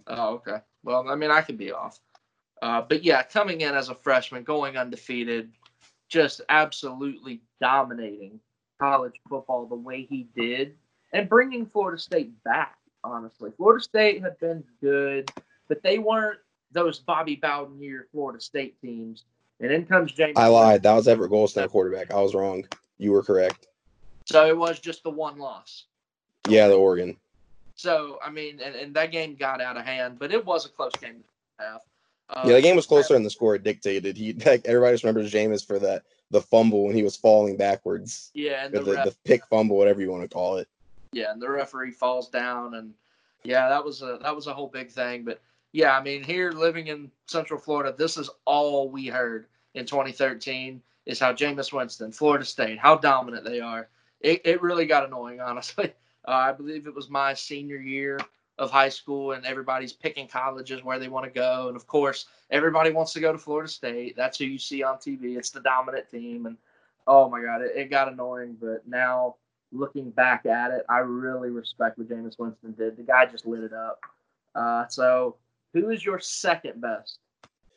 Oh, 0.07 0.35
okay. 0.35 0.57
Well, 0.83 1.09
I 1.09 1.15
mean, 1.15 1.29
I 1.29 1.41
could 1.41 1.57
be 1.57 1.71
off. 1.71 1.99
Uh, 2.61 2.81
but 2.81 3.03
yeah, 3.03 3.23
coming 3.23 3.61
in 3.61 3.73
as 3.73 3.89
a 3.89 3.95
freshman, 3.95 4.43
going 4.43 4.77
undefeated, 4.77 5.51
just 6.09 6.41
absolutely 6.49 7.41
dominating 7.61 8.39
college 8.79 9.13
football 9.29 9.65
the 9.65 9.75
way 9.75 10.05
he 10.09 10.27
did, 10.35 10.75
and 11.13 11.29
bringing 11.29 11.65
Florida 11.65 11.99
State 11.99 12.31
back. 12.43 12.75
Honestly, 13.03 13.51
Florida 13.55 13.81
State 13.81 14.21
had 14.21 14.37
been 14.39 14.63
good, 14.81 15.31
but 15.69 15.81
they 15.83 15.99
weren't 15.99 16.39
those 16.71 16.99
Bobby 16.99 17.35
Bowden 17.35 17.81
year 17.81 18.07
Florida 18.11 18.41
State 18.41 18.79
teams. 18.81 19.23
And 19.61 19.71
in 19.71 19.85
comes 19.85 20.11
James. 20.11 20.37
I 20.37 20.47
lied. 20.47 20.83
That 20.83 20.93
was 20.93 21.07
Everett 21.07 21.31
Golson 21.31 21.67
quarterback. 21.69 22.11
I 22.11 22.21
was 22.21 22.33
wrong. 22.33 22.65
You 22.97 23.11
were 23.11 23.23
correct. 23.23 23.67
So 24.25 24.47
it 24.47 24.57
was 24.57 24.79
just 24.79 25.03
the 25.03 25.09
one 25.09 25.37
loss. 25.37 25.85
Yeah, 26.47 26.67
the 26.67 26.75
Oregon. 26.75 27.17
So 27.75 28.19
I 28.23 28.29
mean, 28.29 28.59
and, 28.63 28.75
and 28.75 28.93
that 28.95 29.11
game 29.11 29.35
got 29.35 29.61
out 29.61 29.77
of 29.77 29.85
hand, 29.85 30.19
but 30.19 30.31
it 30.31 30.45
was 30.45 30.65
a 30.65 30.69
close 30.69 30.93
game 31.01 31.23
half. 31.59 31.81
Uh, 32.29 32.43
yeah, 32.45 32.53
the 32.53 32.61
game 32.61 32.75
was 32.75 32.85
closer 32.85 33.15
than 33.15 33.23
the 33.23 33.29
score 33.29 33.57
dictated. 33.57 34.15
He 34.15 34.33
like 34.45 34.65
everybody 34.65 34.93
just 34.93 35.03
remembers 35.03 35.31
Jameis 35.31 35.65
for 35.65 35.79
that 35.79 36.03
the 36.31 36.41
fumble 36.41 36.85
when 36.85 36.95
he 36.95 37.03
was 37.03 37.15
falling 37.15 37.57
backwards. 37.57 38.31
Yeah, 38.33 38.65
and 38.65 38.73
the, 38.73 38.81
the, 38.81 38.91
the, 38.91 39.15
pick 39.25 39.45
fumble, 39.47 39.77
whatever 39.77 40.01
you 40.01 40.11
want 40.11 40.23
to 40.23 40.33
call 40.33 40.57
it. 40.57 40.67
Yeah, 41.11 41.31
and 41.31 41.41
the 41.41 41.49
referee 41.49 41.91
falls 41.91 42.29
down, 42.29 42.75
and 42.75 42.93
yeah, 43.43 43.69
that 43.69 43.83
was 43.83 44.01
a 44.01 44.19
that 44.21 44.35
was 44.35 44.47
a 44.47 44.53
whole 44.53 44.67
big 44.67 44.91
thing. 44.91 45.23
But 45.23 45.41
yeah, 45.71 45.97
I 45.97 46.03
mean, 46.03 46.23
here 46.23 46.51
living 46.51 46.87
in 46.87 47.11
Central 47.25 47.59
Florida, 47.59 47.95
this 47.97 48.17
is 48.17 48.29
all 48.45 48.89
we 48.89 49.07
heard 49.07 49.47
in 49.73 49.85
2013 49.85 50.81
is 51.05 51.19
how 51.19 51.33
Jameis 51.33 51.73
Winston, 51.73 52.11
Florida 52.11 52.45
State, 52.45 52.77
how 52.77 52.95
dominant 52.95 53.43
they 53.43 53.59
are. 53.59 53.87
It, 54.21 54.41
it 54.45 54.61
really 54.61 54.85
got 54.85 55.05
annoying, 55.05 55.39
honestly. 55.45 55.93
Uh, 56.27 56.31
I 56.31 56.51
believe 56.51 56.85
it 56.85 56.93
was 56.93 57.09
my 57.09 57.33
senior 57.33 57.77
year 57.77 58.19
of 58.59 58.69
high 58.69 58.89
school 58.89 59.31
and 59.31 59.45
everybody's 59.45 59.93
picking 59.93 60.27
colleges 60.27 60.83
where 60.83 60.99
they 60.99 61.07
want 61.07 61.25
to 61.25 61.31
go. 61.31 61.69
And 61.69 61.75
of 61.75 61.87
course 61.87 62.25
everybody 62.51 62.91
wants 62.91 63.13
to 63.13 63.19
go 63.19 63.31
to 63.31 63.37
florida 63.37 63.69
state. 63.69 64.15
That's 64.15 64.37
who 64.37 64.45
you 64.45 64.59
see 64.59 64.83
on 64.83 64.97
tv 64.97 65.37
it's 65.37 65.49
the 65.49 65.61
dominant 65.61 66.09
team 66.11 66.45
and 66.45 66.57
oh 67.07 67.29
my 67.29 67.41
god 67.41 67.61
it, 67.61 67.71
it 67.75 67.89
got 67.89 68.11
annoying. 68.11 68.57
But 68.59 68.85
now 68.85 69.35
looking 69.71 70.09
back 70.09 70.47
at 70.47 70.71
it 70.71 70.83
i 70.89 70.97
really 70.97 71.51
respect 71.51 71.97
what 71.97 72.09
Jameis 72.09 72.37
winston 72.37 72.73
did. 72.73 72.97
The 72.97 73.03
guy 73.03 73.25
just 73.25 73.45
lit 73.45 73.63
it 73.63 73.73
up. 73.73 73.99
Uh, 74.53 74.87
so 74.87 75.37
who 75.73 75.89
is 75.89 76.03
your 76.03 76.19
second 76.19 76.81
best? 76.81 77.19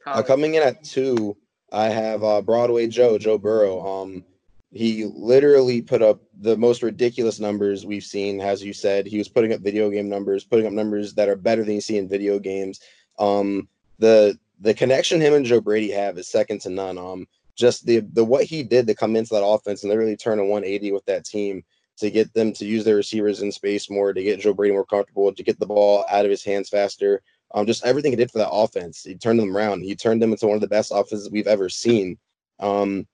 Uh, 0.04 0.22
coming 0.22 0.54
in 0.56 0.62
at 0.62 0.82
two 0.82 1.36
i 1.70 1.88
have 1.88 2.24
uh, 2.24 2.42
broadway 2.42 2.88
joe 2.88 3.18
joe 3.18 3.38
burrow. 3.38 3.86
Um 3.86 4.24
he 4.72 5.04
literally 5.04 5.82
put 5.82 6.00
up 6.02 6.22
the 6.40 6.56
most 6.56 6.82
ridiculous 6.82 7.38
numbers 7.38 7.84
we've 7.84 8.02
seen. 8.02 8.40
As 8.40 8.64
you 8.64 8.72
said, 8.72 9.06
he 9.06 9.18
was 9.18 9.28
putting 9.28 9.52
up 9.52 9.60
video 9.60 9.90
game 9.90 10.08
numbers, 10.08 10.44
putting 10.44 10.66
up 10.66 10.72
numbers 10.72 11.12
that 11.14 11.28
are 11.28 11.36
better 11.36 11.62
than 11.62 11.74
you 11.74 11.80
see 11.80 11.98
in 11.98 12.08
video 12.08 12.38
games. 12.38 12.80
Um, 13.18 13.68
the 13.98 14.38
the 14.60 14.72
connection 14.72 15.20
him 15.20 15.34
and 15.34 15.44
Joe 15.44 15.60
Brady 15.60 15.90
have 15.90 16.16
is 16.16 16.28
second 16.28 16.62
to 16.62 16.70
none. 16.70 16.96
Um, 16.96 17.26
just 17.54 17.84
the 17.84 18.00
the 18.14 18.24
what 18.24 18.44
he 18.44 18.62
did 18.62 18.86
to 18.86 18.94
come 18.94 19.14
into 19.14 19.34
that 19.34 19.44
offense 19.44 19.82
and 19.82 19.90
literally 19.90 20.16
turn 20.16 20.38
a 20.38 20.44
180 20.44 20.92
with 20.92 21.04
that 21.04 21.26
team 21.26 21.62
to 21.98 22.10
get 22.10 22.32
them 22.32 22.54
to 22.54 22.64
use 22.64 22.84
their 22.84 22.96
receivers 22.96 23.42
in 23.42 23.52
space 23.52 23.90
more, 23.90 24.14
to 24.14 24.22
get 24.22 24.40
Joe 24.40 24.54
Brady 24.54 24.72
more 24.72 24.86
comfortable, 24.86 25.34
to 25.34 25.42
get 25.42 25.60
the 25.60 25.66
ball 25.66 26.06
out 26.10 26.24
of 26.24 26.30
his 26.30 26.42
hands 26.42 26.70
faster. 26.70 27.20
Um, 27.54 27.66
just 27.66 27.84
everything 27.84 28.12
he 28.12 28.16
did 28.16 28.30
for 28.30 28.38
that 28.38 28.50
offense, 28.50 29.02
he 29.02 29.14
turned 29.16 29.38
them 29.38 29.54
around. 29.54 29.82
He 29.82 29.94
turned 29.94 30.22
them 30.22 30.32
into 30.32 30.46
one 30.46 30.54
of 30.54 30.62
the 30.62 30.68
best 30.68 30.90
offenses 30.90 31.30
we've 31.30 31.46
ever 31.46 31.68
seen. 31.68 32.16
Um, 32.58 33.06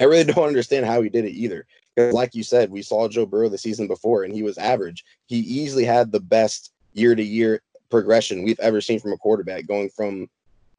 I 0.00 0.04
really 0.04 0.24
don't 0.32 0.46
understand 0.46 0.86
how 0.86 1.02
he 1.02 1.08
did 1.08 1.24
it 1.24 1.32
either. 1.32 1.66
Because, 1.94 2.14
like 2.14 2.34
you 2.34 2.42
said, 2.42 2.70
we 2.70 2.82
saw 2.82 3.08
Joe 3.08 3.26
Burrow 3.26 3.48
the 3.48 3.58
season 3.58 3.86
before, 3.86 4.24
and 4.24 4.32
he 4.32 4.42
was 4.42 4.58
average. 4.58 5.04
He 5.26 5.38
easily 5.38 5.84
had 5.84 6.12
the 6.12 6.20
best 6.20 6.72
year 6.92 7.14
to 7.14 7.22
year 7.22 7.62
progression 7.90 8.42
we've 8.42 8.60
ever 8.60 8.80
seen 8.80 9.00
from 9.00 9.12
a 9.12 9.16
quarterback, 9.16 9.66
going 9.66 9.88
from 9.90 10.28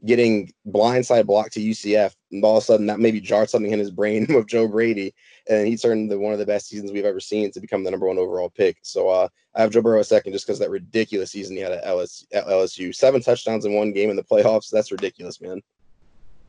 getting 0.06 0.52
blindside 0.68 1.26
blocked 1.26 1.54
to 1.54 1.60
UCF, 1.60 2.14
and 2.32 2.44
all 2.44 2.58
of 2.58 2.64
a 2.64 2.66
sudden 2.66 2.86
that 2.86 3.00
maybe 3.00 3.20
jarred 3.20 3.50
something 3.50 3.72
in 3.72 3.80
his 3.80 3.90
brain 3.90 4.28
with 4.30 4.48
Joe 4.48 4.68
Brady, 4.68 5.14
and 5.50 5.68
he 5.68 5.76
turned 5.76 6.12
into 6.12 6.20
one 6.20 6.34
of 6.34 6.40
the 6.40 6.46
best 6.46 6.68
seasons 6.68 6.92
we've 6.92 7.06
ever 7.06 7.20
seen 7.20 7.52
to 7.52 7.60
become 7.60 7.84
the 7.84 7.92
number 7.92 8.08
one 8.08 8.20
overall 8.20 8.50
pick. 8.50 8.78
So 8.84 9.10
uh, 9.10 9.28
I 9.56 9.62
have 9.62 9.72
Joe 9.72 9.82
Burrow 9.82 10.02
a 10.02 10.04
second 10.04 10.34
just 10.34 10.46
because 10.46 10.60
that 10.60 10.70
ridiculous 10.70 11.32
season 11.32 11.56
he 11.56 11.62
had 11.64 11.72
at 11.72 11.86
LSU, 11.86 12.26
at 12.34 12.46
LSU, 12.46 12.94
seven 12.94 13.22
touchdowns 13.22 13.66
in 13.66 13.74
one 13.74 13.92
game 13.92 14.10
in 14.10 14.16
the 14.16 14.24
playoffs. 14.24 14.70
That's 14.70 14.92
ridiculous, 14.92 15.42
man. 15.42 15.62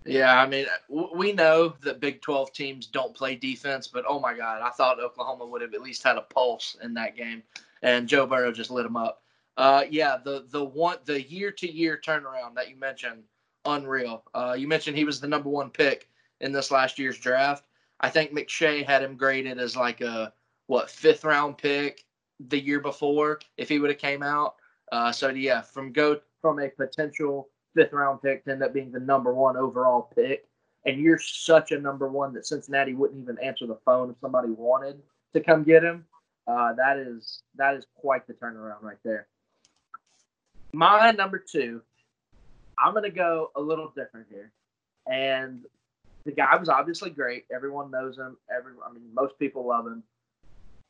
Yeah, 0.08 0.40
I 0.40 0.46
mean, 0.46 0.66
we 0.88 1.32
know 1.32 1.74
that 1.82 2.00
Big 2.00 2.22
12 2.22 2.52
teams 2.52 2.86
don't 2.86 3.14
play 3.14 3.34
defense, 3.34 3.86
but 3.88 4.04
oh 4.08 4.18
my 4.18 4.34
God, 4.34 4.62
I 4.62 4.70
thought 4.70 4.98
Oklahoma 4.98 5.46
would 5.46 5.60
have 5.60 5.74
at 5.74 5.82
least 5.82 6.02
had 6.02 6.16
a 6.16 6.22
pulse 6.22 6.76
in 6.82 6.94
that 6.94 7.14
game, 7.14 7.42
and 7.82 8.08
Joe 8.08 8.26
Burrow 8.26 8.50
just 8.50 8.70
lit 8.70 8.84
them 8.84 8.96
up. 8.96 9.22
Uh, 9.58 9.84
yeah, 9.90 10.16
the 10.24 10.46
the 10.50 10.64
one 10.64 10.96
the 11.04 11.20
year 11.20 11.50
to 11.50 11.70
year 11.70 12.00
turnaround 12.02 12.54
that 12.54 12.70
you 12.70 12.76
mentioned 12.76 13.22
unreal. 13.66 14.22
Uh, 14.34 14.56
you 14.56 14.66
mentioned 14.66 14.96
he 14.96 15.04
was 15.04 15.20
the 15.20 15.28
number 15.28 15.50
one 15.50 15.68
pick 15.68 16.08
in 16.40 16.52
this 16.52 16.70
last 16.70 16.98
year's 16.98 17.18
draft. 17.18 17.64
I 18.00 18.08
think 18.08 18.32
McShay 18.32 18.86
had 18.86 19.02
him 19.02 19.16
graded 19.16 19.58
as 19.58 19.76
like 19.76 20.00
a 20.00 20.32
what 20.68 20.88
fifth 20.88 21.24
round 21.24 21.58
pick 21.58 22.04
the 22.48 22.58
year 22.58 22.80
before 22.80 23.40
if 23.56 23.68
he 23.68 23.78
would 23.78 23.90
have 23.90 23.98
came 23.98 24.22
out. 24.22 24.54
Uh, 24.90 25.12
so 25.12 25.28
yeah, 25.28 25.60
from 25.60 25.92
go 25.92 26.20
from 26.40 26.60
a 26.60 26.68
potential 26.68 27.48
fifth 27.75 27.92
round 27.92 28.22
pick 28.22 28.44
to 28.44 28.52
end 28.52 28.62
up 28.62 28.75
being 28.75 28.92
the 28.92 29.00
number 29.00 29.34
one 29.34 29.56
overall 29.56 30.10
pick, 30.14 30.46
and 30.87 31.00
you're 31.00 31.18
such 31.18 31.72
a 31.72 31.78
number 31.78 32.08
one 32.08 32.32
that 32.34 32.46
Cincinnati 32.46 32.94
wouldn't 32.94 33.20
even 33.20 33.38
answer 33.38 33.66
the 33.66 33.78
phone 33.84 34.10
if 34.10 34.16
somebody 34.20 34.50
wanted 34.50 35.00
to 35.34 35.40
come 35.40 35.64
get 35.64 35.82
him. 35.82 36.04
Uh, 36.46 36.72
that 36.75 36.96
is 36.96 37.42
that 37.56 37.75
is 37.75 37.87
quite 37.94 38.26
the 38.26 38.32
turnaround 38.32 38.82
right 38.82 38.98
there. 39.04 39.26
My 40.72 41.10
number 41.12 41.38
two 41.38 41.82
I'm 42.78 42.94
gonna 42.94 43.10
go 43.10 43.50
a 43.56 43.60
little 43.60 43.92
different 43.96 44.26
here, 44.30 44.52
and 45.06 45.64
the 46.25 46.32
guy 46.32 46.56
was 46.56 46.68
obviously 46.68 47.10
great. 47.10 47.44
Everyone 47.52 47.90
knows 47.90 48.16
him. 48.16 48.37
Every, 48.54 48.72
I 48.87 48.92
mean, 48.92 49.02
most 49.14 49.38
people 49.38 49.66
love 49.66 49.87
him. 49.87 50.02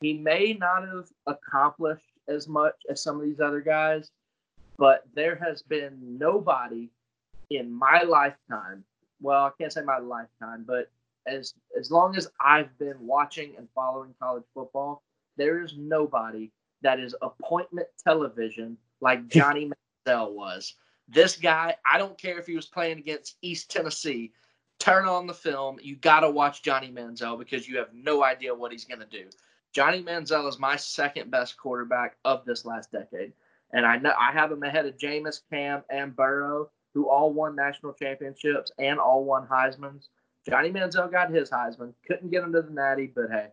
He 0.01 0.13
may 0.13 0.53
not 0.59 0.87
have 0.87 1.07
accomplished 1.27 2.05
as 2.27 2.47
much 2.47 2.75
as 2.89 3.01
some 3.01 3.19
of 3.19 3.23
these 3.23 3.39
other 3.39 3.61
guys, 3.61 4.11
but 4.79 5.03
there 5.13 5.35
has 5.35 5.61
been 5.61 5.97
nobody 6.17 6.89
in 7.49 7.71
my 7.71 8.01
lifetime. 8.03 8.85
Well, 9.21 9.45
I 9.45 9.51
can't 9.59 9.73
say 9.73 9.81
my 9.81 9.99
lifetime, 9.99 10.63
but 10.65 10.89
as 11.27 11.53
as 11.77 11.91
long 11.91 12.15
as 12.15 12.29
I've 12.43 12.75
been 12.79 12.95
watching 12.99 13.53
and 13.57 13.67
following 13.75 14.15
college 14.19 14.45
football, 14.53 15.03
there 15.35 15.61
is 15.61 15.75
nobody 15.77 16.49
that 16.81 16.99
is 16.99 17.13
appointment 17.21 17.87
television 18.01 18.77
like 19.01 19.27
Johnny 19.29 19.69
Manziel 20.07 20.31
was. 20.31 20.75
This 21.09 21.35
guy, 21.35 21.75
I 21.91 21.97
don't 21.97 22.17
care 22.17 22.39
if 22.39 22.47
he 22.47 22.55
was 22.55 22.67
playing 22.67 22.99
against 22.99 23.35
East 23.41 23.69
Tennessee. 23.69 24.31
Turn 24.79 25.05
on 25.05 25.27
the 25.27 25.33
film. 25.33 25.77
You 25.81 25.97
got 25.97 26.21
to 26.21 26.29
watch 26.29 26.63
Johnny 26.63 26.89
Manziel 26.89 27.37
because 27.37 27.67
you 27.67 27.77
have 27.77 27.93
no 27.93 28.23
idea 28.23 28.55
what 28.55 28.71
he's 28.71 28.85
going 28.85 29.01
to 29.01 29.05
do. 29.05 29.25
Johnny 29.73 30.01
Manziel 30.01 30.47
is 30.47 30.57
my 30.57 30.77
second 30.77 31.29
best 31.29 31.57
quarterback 31.57 32.15
of 32.23 32.45
this 32.45 32.63
last 32.63 32.91
decade. 32.91 33.33
And 33.73 33.85
I 33.85 33.97
know 33.97 34.13
I 34.19 34.31
have 34.31 34.51
him 34.51 34.63
ahead 34.63 34.85
of 34.85 34.97
Jameis, 34.97 35.41
Cam, 35.51 35.83
and 35.89 36.15
Burrow, 36.15 36.69
who 36.93 37.09
all 37.09 37.31
won 37.31 37.55
national 37.55 37.93
championships 37.93 38.71
and 38.79 38.99
all 38.99 39.23
won 39.23 39.47
Heisman's. 39.47 40.09
Johnny 40.49 40.71
Manziel 40.71 41.11
got 41.11 41.31
his 41.31 41.49
Heisman. 41.49 41.93
Couldn't 42.07 42.31
get 42.31 42.43
him 42.43 42.53
to 42.53 42.61
the 42.61 42.71
Natty, 42.71 43.11
but 43.13 43.29
hey, 43.29 43.47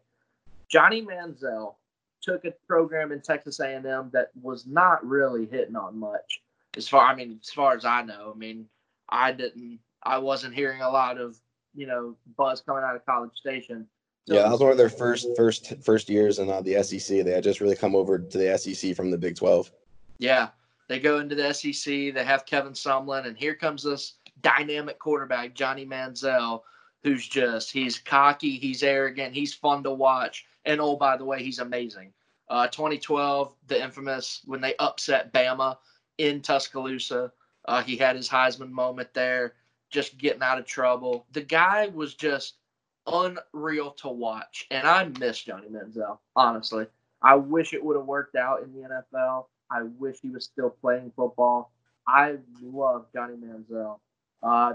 Johnny 0.70 1.02
Manziel 1.02 1.74
took 2.22 2.44
a 2.44 2.52
program 2.66 3.12
in 3.12 3.20
Texas 3.20 3.60
A&M 3.60 4.10
that 4.12 4.30
was 4.40 4.66
not 4.66 5.06
really 5.06 5.46
hitting 5.46 5.76
on 5.76 5.98
much 5.98 6.40
as 6.76 6.88
far 6.88 7.06
I 7.06 7.14
mean, 7.14 7.38
as 7.42 7.50
far 7.50 7.74
as 7.74 7.84
I 7.84 8.02
know, 8.02 8.32
I 8.34 8.38
mean, 8.38 8.66
I 9.08 9.32
didn't, 9.32 9.80
I 10.02 10.18
wasn't 10.18 10.54
hearing 10.54 10.82
a 10.82 10.90
lot 10.90 11.18
of 11.18 11.38
you 11.74 11.86
know 11.86 12.16
buzz 12.36 12.60
coming 12.60 12.84
out 12.84 12.96
of 12.96 13.04
College 13.06 13.32
Station. 13.34 13.86
So, 14.28 14.34
yeah, 14.34 14.42
that 14.42 14.50
was 14.50 14.60
one 14.60 14.72
of 14.72 14.76
their 14.76 14.88
first 14.88 15.28
first 15.36 15.72
first 15.82 16.08
years 16.08 16.38
in 16.38 16.50
uh, 16.50 16.60
the 16.60 16.82
SEC. 16.82 17.24
They 17.24 17.30
had 17.30 17.44
just 17.44 17.60
really 17.60 17.76
come 17.76 17.94
over 17.94 18.18
to 18.18 18.38
the 18.38 18.56
SEC 18.58 18.94
from 18.94 19.10
the 19.10 19.18
Big 19.18 19.36
Twelve. 19.36 19.70
Yeah, 20.18 20.48
they 20.88 20.98
go 20.98 21.18
into 21.18 21.34
the 21.34 21.52
SEC. 21.52 22.14
They 22.14 22.24
have 22.24 22.46
Kevin 22.46 22.72
Sumlin, 22.72 23.26
and 23.26 23.36
here 23.36 23.54
comes 23.54 23.82
this 23.82 24.14
dynamic 24.40 24.98
quarterback, 24.98 25.54
Johnny 25.54 25.86
Manziel, 25.86 26.62
who's 27.02 27.26
just 27.26 27.72
he's 27.72 27.98
cocky, 27.98 28.56
he's 28.56 28.82
arrogant, 28.82 29.34
he's 29.34 29.54
fun 29.54 29.82
to 29.84 29.92
watch, 29.92 30.46
and 30.64 30.80
oh 30.80 30.96
by 30.96 31.16
the 31.16 31.24
way, 31.24 31.42
he's 31.42 31.58
amazing. 31.58 32.12
Uh, 32.48 32.68
2012, 32.68 33.54
the 33.66 33.82
infamous 33.82 34.42
when 34.44 34.60
they 34.60 34.74
upset 34.78 35.32
Bama 35.32 35.76
in 36.18 36.40
Tuscaloosa. 36.40 37.32
Uh, 37.64 37.82
he 37.82 37.96
had 37.96 38.14
his 38.14 38.28
Heisman 38.28 38.70
moment 38.70 39.12
there, 39.12 39.54
just 39.90 40.18
getting 40.18 40.42
out 40.42 40.58
of 40.58 40.66
trouble. 40.66 41.26
The 41.32 41.40
guy 41.40 41.88
was 41.88 42.14
just 42.14 42.58
unreal 43.06 43.90
to 43.92 44.08
watch, 44.08 44.66
and 44.70 44.86
I 44.86 45.10
miss 45.18 45.42
Johnny 45.42 45.68
Manziel. 45.68 46.18
Honestly, 46.36 46.86
I 47.22 47.34
wish 47.34 47.72
it 47.72 47.84
would 47.84 47.96
have 47.96 48.06
worked 48.06 48.36
out 48.36 48.62
in 48.62 48.72
the 48.72 48.88
NFL. 48.88 49.46
I 49.70 49.82
wish 49.82 50.18
he 50.22 50.30
was 50.30 50.44
still 50.44 50.70
playing 50.70 51.12
football. 51.16 51.72
I 52.06 52.36
love 52.62 53.06
Johnny 53.12 53.34
Manziel. 53.34 53.98
Uh, 54.42 54.74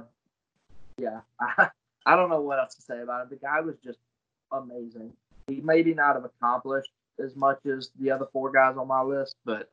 yeah, 0.98 1.22
I, 1.40 1.70
I 2.06 2.16
don't 2.16 2.30
know 2.30 2.42
what 2.42 2.60
else 2.60 2.76
to 2.76 2.82
say 2.82 3.02
about 3.02 3.24
him. 3.24 3.28
The 3.30 3.36
guy 3.38 3.62
was 3.62 3.76
just 3.84 4.00
amazing. 4.52 5.14
He 5.48 5.62
maybe 5.62 5.94
not 5.94 6.16
have 6.16 6.26
accomplished 6.26 6.92
as 7.24 7.36
much 7.36 7.60
as 7.66 7.92
the 8.00 8.12
other 8.12 8.26
four 8.34 8.52
guys 8.52 8.76
on 8.78 8.88
my 8.88 9.02
list, 9.02 9.36
but 9.46 9.70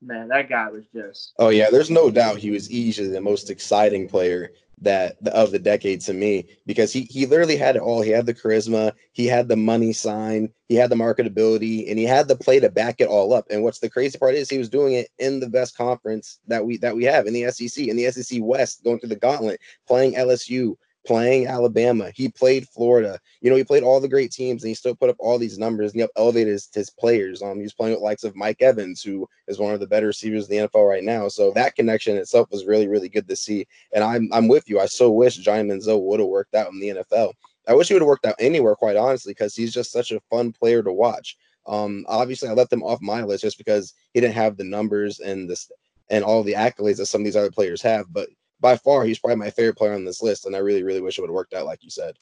man, 0.00 0.28
that 0.28 0.48
guy 0.48 0.68
was 0.70 0.84
just. 0.94 1.32
Oh 1.38 1.48
yeah, 1.48 1.70
there's 1.70 1.90
no 1.90 2.10
doubt 2.10 2.38
he 2.38 2.50
was 2.50 2.70
easily 2.70 3.08
the 3.08 3.20
most 3.20 3.50
exciting 3.50 4.08
player 4.08 4.50
that 4.80 5.16
of 5.28 5.50
the 5.50 5.58
decade 5.58 6.00
to 6.00 6.12
me 6.12 6.46
because 6.66 6.92
he 6.92 7.02
he 7.02 7.26
literally 7.26 7.56
had 7.56 7.76
it 7.76 7.82
all. 7.82 8.00
He 8.00 8.10
had 8.10 8.26
the 8.26 8.34
charisma, 8.34 8.92
he 9.12 9.26
had 9.26 9.48
the 9.48 9.56
money 9.56 9.92
sign, 9.92 10.50
he 10.68 10.76
had 10.76 10.90
the 10.90 10.96
marketability, 10.96 11.88
and 11.88 11.98
he 11.98 12.04
had 12.04 12.28
the 12.28 12.36
play 12.36 12.60
to 12.60 12.70
back 12.70 13.00
it 13.00 13.08
all 13.08 13.32
up. 13.32 13.46
And 13.50 13.62
what's 13.62 13.80
the 13.80 13.90
crazy 13.90 14.18
part 14.18 14.34
is 14.34 14.48
he 14.48 14.58
was 14.58 14.68
doing 14.68 14.94
it 14.94 15.08
in 15.18 15.40
the 15.40 15.48
best 15.48 15.76
conference 15.76 16.38
that 16.46 16.64
we 16.64 16.76
that 16.78 16.94
we 16.94 17.04
have 17.04 17.26
in 17.26 17.34
the 17.34 17.50
SEC, 17.50 17.86
in 17.86 17.96
the 17.96 18.10
SEC 18.10 18.38
West, 18.42 18.84
going 18.84 19.00
through 19.00 19.10
the 19.10 19.16
gauntlet, 19.16 19.60
playing 19.86 20.14
LSU, 20.14 20.76
playing 21.06 21.46
Alabama. 21.46 22.10
He 22.14 22.28
played 22.28 22.68
Florida. 22.68 23.18
You 23.40 23.50
know, 23.50 23.56
he 23.56 23.64
played 23.64 23.82
all 23.82 24.00
the 24.00 24.08
great 24.08 24.30
teams 24.30 24.62
and 24.62 24.68
he 24.68 24.74
still 24.74 24.94
put 24.94 25.10
up 25.10 25.16
all 25.18 25.38
these 25.38 25.58
numbers 25.58 25.92
and 25.92 26.00
he 26.00 26.08
elevated 26.16 26.52
his, 26.52 26.68
his 26.72 26.90
players. 26.90 27.42
Um, 27.42 27.60
he's 27.60 27.72
playing 27.72 27.94
with 27.94 28.02
likes 28.02 28.24
of 28.24 28.36
Mike 28.36 28.60
Evans, 28.60 29.02
who 29.02 29.28
is 29.46 29.58
one 29.58 29.74
of 29.74 29.80
the 29.80 29.86
better 29.86 30.08
receivers 30.08 30.48
in 30.48 30.56
the 30.56 30.68
NFL 30.68 30.88
right 30.88 31.04
now. 31.04 31.28
So 31.28 31.50
that 31.52 31.76
connection 31.76 32.16
itself 32.16 32.48
was 32.50 32.66
really, 32.66 32.88
really 32.88 33.08
good 33.08 33.28
to 33.28 33.36
see. 33.36 33.66
And 33.94 34.04
I'm 34.04 34.28
I'm 34.32 34.48
with 34.48 34.68
you. 34.68 34.80
I 34.80 34.86
so 34.86 35.10
wish 35.10 35.36
Johnny 35.36 35.68
Manziel 35.68 36.02
would 36.02 36.20
have 36.20 36.28
worked 36.28 36.54
out 36.54 36.72
in 36.72 36.80
the 36.80 36.88
NFL. 36.88 37.32
I 37.66 37.74
wish 37.74 37.88
he 37.88 37.94
would 37.94 38.02
have 38.02 38.08
worked 38.08 38.26
out 38.26 38.34
anywhere, 38.38 38.74
quite 38.74 38.96
honestly, 38.96 39.32
because 39.32 39.54
he's 39.54 39.74
just 39.74 39.92
such 39.92 40.10
a 40.10 40.20
fun 40.30 40.52
player 40.52 40.82
to 40.82 40.92
watch. 40.92 41.36
Um, 41.66 42.06
obviously, 42.08 42.48
I 42.48 42.52
left 42.52 42.72
him 42.72 42.82
off 42.82 43.00
my 43.02 43.22
list 43.22 43.42
just 43.42 43.58
because 43.58 43.92
he 44.14 44.20
didn't 44.20 44.34
have 44.34 44.56
the 44.56 44.64
numbers 44.64 45.20
and 45.20 45.48
this 45.48 45.70
and 46.10 46.24
all 46.24 46.42
the 46.42 46.54
accolades 46.54 46.96
that 46.96 47.06
some 47.06 47.20
of 47.20 47.24
these 47.26 47.36
other 47.36 47.50
players 47.50 47.82
have. 47.82 48.06
But 48.10 48.30
by 48.60 48.76
far 48.76 49.04
he's 49.04 49.18
probably 49.18 49.36
my 49.36 49.50
favorite 49.50 49.76
player 49.76 49.94
on 49.94 50.04
this 50.04 50.22
list, 50.22 50.46
and 50.46 50.54
I 50.54 50.58
really, 50.58 50.82
really 50.82 51.00
wish 51.00 51.18
it 51.18 51.20
would 51.20 51.30
have 51.30 51.34
worked 51.34 51.54
out 51.54 51.66
like 51.66 51.84
you 51.84 51.90
said. 51.90 52.18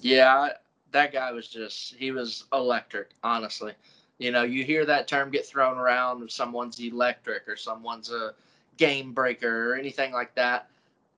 Yeah, 0.00 0.50
that 0.92 1.12
guy 1.12 1.32
was 1.32 1.48
just 1.48 1.94
he 1.94 2.10
was 2.10 2.44
electric, 2.52 3.10
honestly. 3.22 3.72
You 4.18 4.30
know, 4.30 4.42
you 4.42 4.64
hear 4.64 4.84
that 4.86 5.08
term 5.08 5.30
get 5.30 5.46
thrown 5.46 5.76
around 5.76 6.22
if 6.22 6.30
someone's 6.30 6.78
electric 6.78 7.48
or 7.48 7.56
someone's 7.56 8.10
a 8.10 8.34
game 8.76 9.12
breaker 9.12 9.72
or 9.72 9.76
anything 9.76 10.12
like 10.12 10.34
that. 10.34 10.68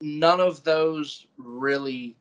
None 0.01 0.41
of 0.41 0.63
those 0.65 1.27
really 1.37 2.17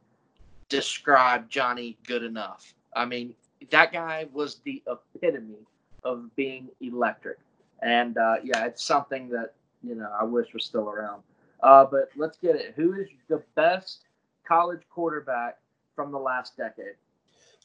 describe 0.69 1.49
Johnny 1.49 1.97
good 2.05 2.23
enough. 2.23 2.73
I 2.95 3.05
mean, 3.05 3.35
that 3.69 3.91
guy 3.91 4.27
was 4.33 4.59
the 4.63 4.81
epitome 4.87 5.65
of 6.03 6.33
being 6.35 6.69
electric. 6.81 7.39
And 7.81 8.17
uh, 8.17 8.37
yeah, 8.43 8.65
it's 8.65 8.83
something 8.83 9.29
that, 9.29 9.53
you 9.83 9.95
know, 9.95 10.09
I 10.19 10.23
wish 10.23 10.53
was 10.53 10.65
still 10.65 10.89
around. 10.89 11.21
Uh, 11.61 11.85
but 11.85 12.09
let's 12.15 12.37
get 12.37 12.55
it. 12.55 12.73
Who 12.75 12.93
is 12.93 13.07
the 13.27 13.43
best 13.55 14.01
college 14.47 14.81
quarterback 14.89 15.57
from 15.95 16.11
the 16.11 16.19
last 16.19 16.57
decade? 16.57 16.95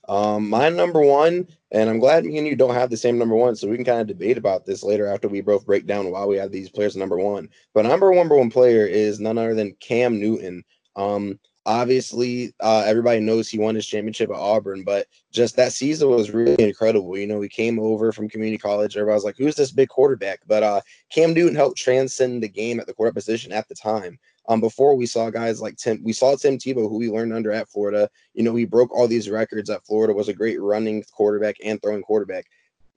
Um, 0.08 0.48
my 0.48 0.70
number 0.70 1.00
one, 1.02 1.46
and 1.72 1.90
I'm 1.90 1.98
glad 1.98 2.24
me 2.24 2.38
and 2.38 2.46
you 2.46 2.56
don't 2.56 2.74
have 2.74 2.90
the 2.90 2.96
same 2.96 3.18
number 3.18 3.34
one, 3.34 3.54
so 3.54 3.68
we 3.68 3.76
can 3.76 3.84
kind 3.84 4.00
of 4.00 4.06
debate 4.06 4.38
about 4.38 4.64
this 4.64 4.82
later 4.82 5.06
after 5.06 5.28
we 5.28 5.42
both 5.42 5.66
break 5.66 5.86
down 5.86 6.10
why 6.10 6.24
we 6.24 6.36
have 6.36 6.50
these 6.50 6.70
players 6.70 6.96
number 6.96 7.18
one. 7.18 7.48
But 7.74 7.84
number 7.84 8.08
one, 8.08 8.16
number 8.16 8.36
one 8.36 8.50
player 8.50 8.86
is 8.86 9.20
none 9.20 9.36
other 9.36 9.54
than 9.54 9.76
Cam 9.78 10.18
Newton. 10.18 10.64
Um, 10.96 11.38
obviously 11.66 12.54
uh, 12.60 12.84
everybody 12.86 13.20
knows 13.20 13.48
he 13.48 13.58
won 13.58 13.74
his 13.74 13.86
championship 13.86 14.30
at 14.30 14.36
Auburn, 14.36 14.82
but 14.84 15.06
just 15.32 15.56
that 15.56 15.72
season 15.72 16.08
was 16.10 16.30
really 16.30 16.62
incredible. 16.62 17.16
You 17.16 17.26
know, 17.26 17.40
he 17.40 17.48
came 17.48 17.78
over 17.78 18.12
from 18.12 18.28
community 18.28 18.58
college. 18.58 18.96
Everybody 18.96 19.14
was 19.14 19.24
like, 19.24 19.36
"Who's 19.36 19.56
this 19.56 19.72
big 19.72 19.88
quarterback?" 19.88 20.40
But 20.46 20.62
uh, 20.62 20.80
Cam 21.10 21.34
Newton 21.34 21.54
helped 21.54 21.78
transcend 21.78 22.42
the 22.42 22.48
game 22.48 22.80
at 22.80 22.86
the 22.86 22.94
quarterback 22.94 23.16
position 23.16 23.52
at 23.52 23.68
the 23.68 23.74
time. 23.74 24.18
Um, 24.48 24.60
before 24.60 24.96
we 24.96 25.06
saw 25.06 25.30
guys 25.30 25.60
like 25.60 25.76
Tim, 25.76 26.02
we 26.02 26.12
saw 26.12 26.34
Tim 26.34 26.58
Tebow, 26.58 26.88
who 26.88 26.98
we 26.98 27.10
learned 27.10 27.32
under 27.32 27.52
at 27.52 27.68
Florida. 27.68 28.08
You 28.34 28.42
know, 28.42 28.54
he 28.54 28.64
broke 28.64 28.90
all 28.92 29.06
these 29.06 29.30
records 29.30 29.70
at 29.70 29.84
Florida, 29.86 30.14
was 30.14 30.28
a 30.28 30.34
great 30.34 30.60
running 30.60 31.04
quarterback 31.12 31.56
and 31.64 31.80
throwing 31.80 32.02
quarterback. 32.02 32.46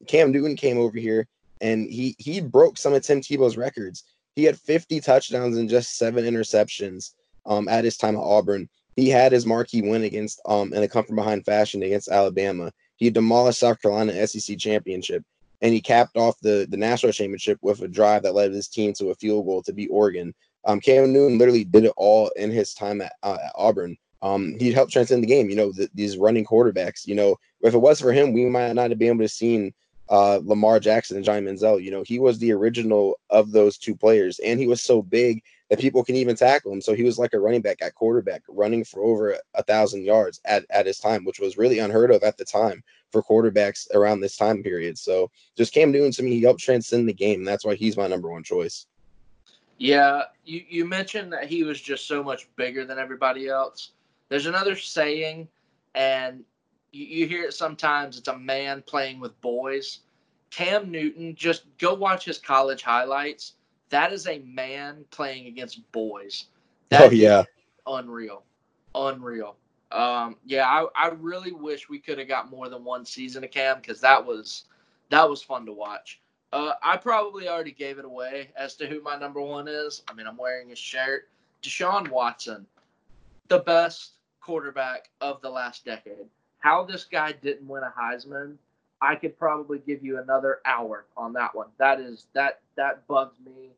Cam 0.08 0.32
Newton 0.32 0.56
came 0.56 0.78
over 0.78 0.98
here 0.98 1.28
and 1.62 1.90
he 1.90 2.16
he 2.20 2.42
broke 2.42 2.78
some 2.78 2.94
of 2.94 3.04
Tim 3.04 3.22
Tebow's 3.22 3.58
records. 3.58 4.04
He 4.36 4.44
had 4.44 4.60
50 4.60 5.00
touchdowns 5.00 5.58
and 5.58 5.70
just 5.70 5.98
seven 5.98 6.26
interceptions 6.26 7.12
um, 7.46 7.68
at 7.68 7.84
his 7.84 7.98
time 7.98 8.16
at 8.16 8.22
Auburn. 8.22 8.70
He 8.96 9.10
had 9.10 9.32
his 9.32 9.46
marquee 9.46 9.82
win 9.82 10.04
against 10.04 10.40
um, 10.46 10.74
in 10.74 10.84
a 10.84 10.88
come 10.88 11.06
from 11.06 11.16
behind 11.16 11.46
fashion 11.46 11.82
against 11.84 12.10
Alabama. 12.10 12.72
He 12.98 13.10
demolished 13.10 13.60
South 13.60 13.82
Carolina 13.82 14.28
SEC 14.28 14.58
championship, 14.58 15.24
and 15.62 15.74
he 15.74 15.82
capped 15.82 16.16
off 16.16 16.40
the 16.42 16.68
the 16.70 16.78
national 16.78 17.12
championship 17.12 17.58
with 17.62 17.82
a 17.82 17.88
drive 17.88 18.24
that 18.24 18.36
led 18.36 18.52
his 18.52 18.68
team 18.68 18.94
to 18.94 19.10
a 19.10 19.16
field 19.16 19.46
goal 19.46 19.64
to 19.64 19.74
beat 19.74 19.90
Oregon. 19.92 20.34
Um, 20.66 20.80
Cam 20.80 21.12
Newton 21.12 21.38
literally 21.38 21.64
did 21.64 21.86
it 21.86 21.94
all 21.98 22.30
in 22.36 22.52
his 22.52 22.74
time 22.74 23.02
at, 23.02 23.14
uh, 23.24 23.38
at 23.44 23.52
Auburn. 23.56 23.98
Um, 24.22 24.56
he 24.58 24.72
helped 24.72 24.94
transcend 24.94 25.22
the 25.22 25.28
game. 25.28 25.50
You 25.50 25.58
know, 25.58 25.72
the, 25.74 25.90
these 25.94 26.18
running 26.18 26.46
quarterbacks. 26.46 27.06
You 27.06 27.16
know, 27.16 27.36
if 27.62 27.74
it 27.74 27.80
was 27.80 28.00
for 28.00 28.14
him, 28.14 28.32
we 28.32 28.46
might 28.46 28.74
not 28.74 28.90
have 28.90 29.00
been 29.00 29.10
able 29.10 29.20
to 29.20 29.28
seen 29.28 29.74
uh, 30.10 30.40
Lamar 30.44 30.80
Jackson 30.80 31.18
and 31.18 31.26
Johnny 31.26 31.42
Manziel. 31.42 31.84
You 31.84 31.92
know, 31.92 32.04
he 32.04 32.20
was 32.20 32.40
the 32.40 32.54
original 32.54 33.20
of 33.30 33.52
those 33.52 33.78
two 33.78 33.96
players, 33.96 34.40
and 34.40 34.60
he 34.60 34.68
was 34.68 34.82
so 34.82 35.02
big 35.02 35.44
that 35.74 35.80
people 35.80 36.04
can 36.04 36.16
even 36.16 36.36
tackle 36.36 36.72
him. 36.72 36.82
So 36.82 36.94
he 36.94 37.02
was 37.02 37.18
like 37.18 37.34
a 37.34 37.40
running 37.40 37.64
back 37.64 37.82
at 37.82 37.96
quarterback, 37.96 38.44
running 38.48 38.84
for 38.84 39.02
over 39.04 39.36
a 39.56 39.64
thousand 39.64 40.04
yards 40.04 40.40
at, 40.46 40.68
at 40.70 40.86
his 40.86 41.00
time, 41.00 41.26
which 41.26 41.40
was 41.40 41.58
really 41.58 41.80
unheard 41.80 42.12
of 42.12 42.22
at 42.22 42.38
the 42.38 42.46
time 42.46 42.84
for 43.12 43.24
quarterbacks 43.24 43.90
around 43.96 44.20
this 44.20 44.38
time 44.38 44.62
period. 44.62 45.00
So 45.00 45.32
just 45.58 45.74
Cam 45.74 45.92
Newton 45.92 46.12
to 46.12 46.22
me, 46.22 46.36
he 46.36 46.44
helped 46.44 46.60
transcend 46.60 47.10
the 47.10 47.14
game. 47.14 47.44
That's 47.44 47.66
why 47.66 47.74
he's 47.74 47.98
my 47.98 48.06
number 48.06 48.30
one 48.30 48.44
choice. 48.44 48.86
Yeah, 49.80 50.26
you, 50.46 50.62
you 50.70 50.86
mentioned 50.86 51.34
that 51.34 51.46
he 51.46 51.64
was 51.64 51.82
just 51.82 52.08
so 52.08 52.24
much 52.24 52.48
bigger 52.56 52.86
than 52.86 53.00
everybody 53.00 53.50
else. 53.50 53.94
There's 54.30 54.46
another 54.46 54.76
saying, 54.76 55.48
and 55.96 56.44
you, 56.92 57.06
you 57.06 57.28
hear 57.28 57.46
it 57.46 57.56
sometimes. 57.56 58.20
It's 58.20 58.28
a 58.28 58.38
man 58.38 58.84
playing 58.86 59.20
with 59.20 59.42
boys. 59.42 60.02
Cam 60.52 60.92
Newton, 60.92 61.34
just 61.34 61.64
go 61.80 61.96
watch 61.96 62.26
his 62.26 62.38
college 62.38 62.84
highlights 62.84 63.54
that 63.94 64.12
is 64.12 64.28
a 64.28 64.40
man 64.40 65.06
playing 65.12 65.46
against 65.46 65.90
boys. 65.92 66.46
That 66.90 67.04
oh 67.04 67.12
yeah, 67.12 67.44
unreal, 67.86 68.44
unreal. 68.96 69.56
Um, 69.92 70.38
yeah, 70.44 70.68
I, 70.68 70.88
I 70.96 71.10
really 71.10 71.52
wish 71.52 71.88
we 71.88 72.00
could 72.00 72.18
have 72.18 72.28
got 72.28 72.50
more 72.50 72.70
than 72.70 72.84
one 72.84 73.06
season 73.06 73.44
of 73.44 73.52
Cam 73.52 73.78
because 73.78 74.02
that 74.02 74.26
was 74.26 74.64
that 75.12 75.30
was 75.30 75.44
fun 75.44 75.68
to 75.68 75.74
watch. 75.74 76.20
Uh, 76.52 76.74
I 76.82 76.98
probably 76.98 77.48
already 77.48 77.72
gave 77.72 78.00
it 78.00 78.06
away 78.06 78.50
as 78.58 78.76
to 78.78 78.88
who 78.88 79.00
my 79.02 79.16
number 79.16 79.42
one 79.42 79.68
is. 79.68 80.02
I 80.08 80.14
mean, 80.14 80.26
I'm 80.26 80.38
wearing 80.38 80.70
his 80.70 80.80
shirt. 80.80 81.30
Deshaun 81.62 82.10
Watson, 82.10 82.66
the 83.48 83.60
best 83.60 84.14
quarterback 84.42 85.10
of 85.22 85.40
the 85.42 85.50
last 85.50 85.86
decade. 85.86 86.26
How 86.60 86.84
this 86.84 87.06
guy 87.06 87.32
didn't 87.32 87.68
win 87.68 87.84
a 87.84 87.94
Heisman, 87.96 88.56
I 89.02 89.16
could 89.16 89.38
probably 89.38 89.80
give 89.80 90.04
you 90.04 90.18
another 90.18 90.62
hour 90.66 91.06
on 91.16 91.34
that 91.34 91.54
one. 91.54 91.68
That 91.78 92.00
is 92.00 92.26
that 92.34 92.62
that 92.76 93.06
bugs 93.08 93.38
me 93.46 93.70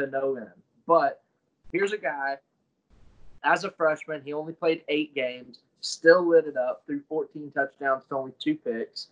to 0.00 0.06
no 0.10 0.36
end. 0.36 0.50
But 0.86 1.22
here's 1.72 1.92
a 1.92 1.98
guy, 1.98 2.36
as 3.44 3.64
a 3.64 3.70
freshman, 3.70 4.22
he 4.24 4.32
only 4.32 4.52
played 4.52 4.82
eight 4.88 5.14
games, 5.14 5.60
still 5.80 6.28
lit 6.28 6.46
it 6.46 6.56
up, 6.56 6.82
threw 6.86 7.00
14 7.08 7.52
touchdowns 7.52 8.04
to 8.08 8.16
only 8.16 8.32
two 8.38 8.56
picks. 8.56 9.08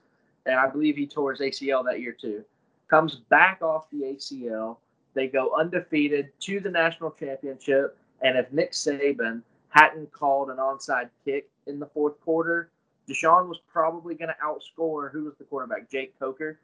And 0.47 0.57
I 0.57 0.69
believe 0.69 0.97
he 0.97 1.07
tore 1.07 1.33
his 1.33 1.41
ACL 1.41 1.85
that 1.85 2.01
year 2.01 2.13
too. 2.13 2.45
Comes 2.89 3.17
back 3.17 3.63
off 3.63 3.91
the 3.91 4.03
ACL. 4.03 4.79
They 5.15 5.29
go 5.29 5.55
undefeated 5.59 6.31
to 6.41 6.61
the 6.61 6.71
national 6.71 7.11
championship. 7.13 7.97
And 8.23 8.37
if 8.37 8.51
Nick 8.53 8.73
Saban 8.73 9.43
hadn't 9.71 10.13
called 10.13 10.51
an 10.51 10.57
onside 10.57 11.11
kick 11.25 11.49
in 11.67 11.79
the 11.79 11.87
fourth 11.87 12.21
quarter, 12.21 12.71
Deshaun 13.09 13.49
was 13.49 13.59
probably 13.71 14.15
going 14.15 14.29
to 14.29 14.37
outscore 14.45 15.11
who 15.11 15.25
was 15.25 15.35
the 15.39 15.45
quarterback? 15.45 15.91
Jake 15.91 16.19
Coker. 16.19 16.59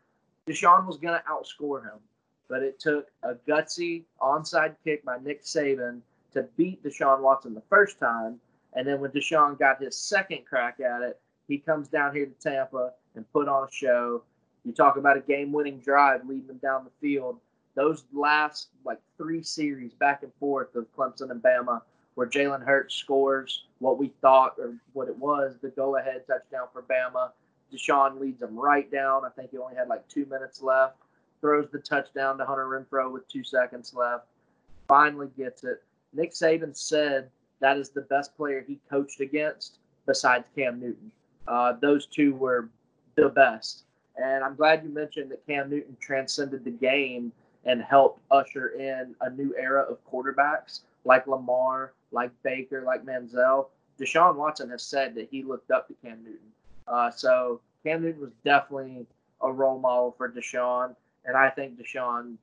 Deshaun 0.46 0.86
was 0.86 0.98
going 0.98 1.18
to 1.18 1.24
outscore 1.26 1.82
him 1.82 1.98
but 2.48 2.62
it 2.62 2.78
took 2.78 3.08
a 3.22 3.34
gutsy 3.48 4.04
onside 4.20 4.76
kick 4.84 5.04
by 5.04 5.18
Nick 5.18 5.42
Saban 5.42 6.00
to 6.32 6.42
beat 6.56 6.82
Deshaun 6.82 7.20
Watson 7.20 7.54
the 7.54 7.62
first 7.70 7.98
time. 7.98 8.38
And 8.74 8.86
then 8.86 9.00
when 9.00 9.10
Deshaun 9.12 9.58
got 9.58 9.80
his 9.80 9.96
second 9.96 10.44
crack 10.48 10.80
at 10.80 11.02
it, 11.02 11.20
he 11.48 11.58
comes 11.58 11.88
down 11.88 12.14
here 12.14 12.26
to 12.26 12.32
Tampa 12.32 12.92
and 13.14 13.30
put 13.32 13.48
on 13.48 13.68
a 13.68 13.72
show. 13.72 14.22
You 14.64 14.72
talk 14.72 14.96
about 14.96 15.16
a 15.16 15.20
game 15.20 15.52
winning 15.52 15.78
drive 15.78 16.26
leading 16.26 16.46
them 16.46 16.58
down 16.58 16.84
the 16.84 16.90
field. 17.00 17.38
Those 17.74 18.04
last 18.12 18.68
like 18.84 18.98
three 19.16 19.42
series 19.42 19.92
back 19.94 20.22
and 20.22 20.32
forth 20.40 20.74
of 20.74 20.86
Clemson 20.96 21.30
and 21.30 21.42
Bama, 21.42 21.82
where 22.14 22.26
Jalen 22.26 22.64
Hurts 22.64 22.94
scores 22.94 23.64
what 23.78 23.98
we 23.98 24.12
thought 24.20 24.54
or 24.58 24.74
what 24.92 25.08
it 25.08 25.16
was 25.16 25.56
the 25.60 25.68
go 25.68 25.96
ahead 25.96 26.26
touchdown 26.26 26.68
for 26.72 26.82
Bama. 26.82 27.30
Deshaun 27.72 28.20
leads 28.20 28.40
them 28.40 28.56
right 28.56 28.90
down. 28.90 29.24
I 29.24 29.30
think 29.30 29.50
he 29.50 29.58
only 29.58 29.74
had 29.74 29.88
like 29.88 30.06
two 30.08 30.26
minutes 30.26 30.62
left 30.62 30.96
throws 31.44 31.68
the 31.70 31.78
touchdown 31.78 32.38
to 32.38 32.46
Hunter 32.46 32.64
Renfrow 32.64 33.12
with 33.12 33.28
two 33.28 33.44
seconds 33.44 33.92
left. 33.92 34.24
Finally 34.88 35.28
gets 35.36 35.62
it. 35.62 35.82
Nick 36.14 36.32
Saban 36.32 36.74
said 36.74 37.28
that 37.60 37.76
is 37.76 37.90
the 37.90 38.00
best 38.00 38.34
player 38.34 38.64
he 38.66 38.78
coached 38.88 39.20
against 39.20 39.76
besides 40.06 40.48
Cam 40.56 40.80
Newton. 40.80 41.12
Uh, 41.46 41.74
those 41.82 42.06
two 42.06 42.34
were 42.34 42.70
the 43.16 43.28
best. 43.28 43.82
And 44.16 44.42
I'm 44.42 44.54
glad 44.54 44.84
you 44.84 44.88
mentioned 44.88 45.30
that 45.32 45.46
Cam 45.46 45.68
Newton 45.68 45.98
transcended 46.00 46.64
the 46.64 46.70
game 46.70 47.30
and 47.66 47.82
helped 47.82 48.20
usher 48.30 48.68
in 48.68 49.14
a 49.20 49.28
new 49.28 49.54
era 49.58 49.82
of 49.82 49.98
quarterbacks 50.10 50.80
like 51.04 51.26
Lamar, 51.26 51.92
like 52.10 52.30
Baker, 52.42 52.80
like 52.86 53.04
Manziel. 53.04 53.66
Deshaun 54.00 54.36
Watson 54.36 54.70
has 54.70 54.82
said 54.82 55.14
that 55.16 55.28
he 55.30 55.42
looked 55.42 55.70
up 55.70 55.88
to 55.88 55.94
Cam 56.02 56.22
Newton. 56.24 56.38
Uh, 56.88 57.10
so 57.10 57.60
Cam 57.84 58.00
Newton 58.00 58.22
was 58.22 58.32
definitely 58.46 59.04
a 59.42 59.52
role 59.52 59.78
model 59.78 60.14
for 60.16 60.30
Deshaun. 60.30 60.96
And 61.26 61.36
I 61.36 61.50
think 61.50 61.78
Deshaun 61.80 62.36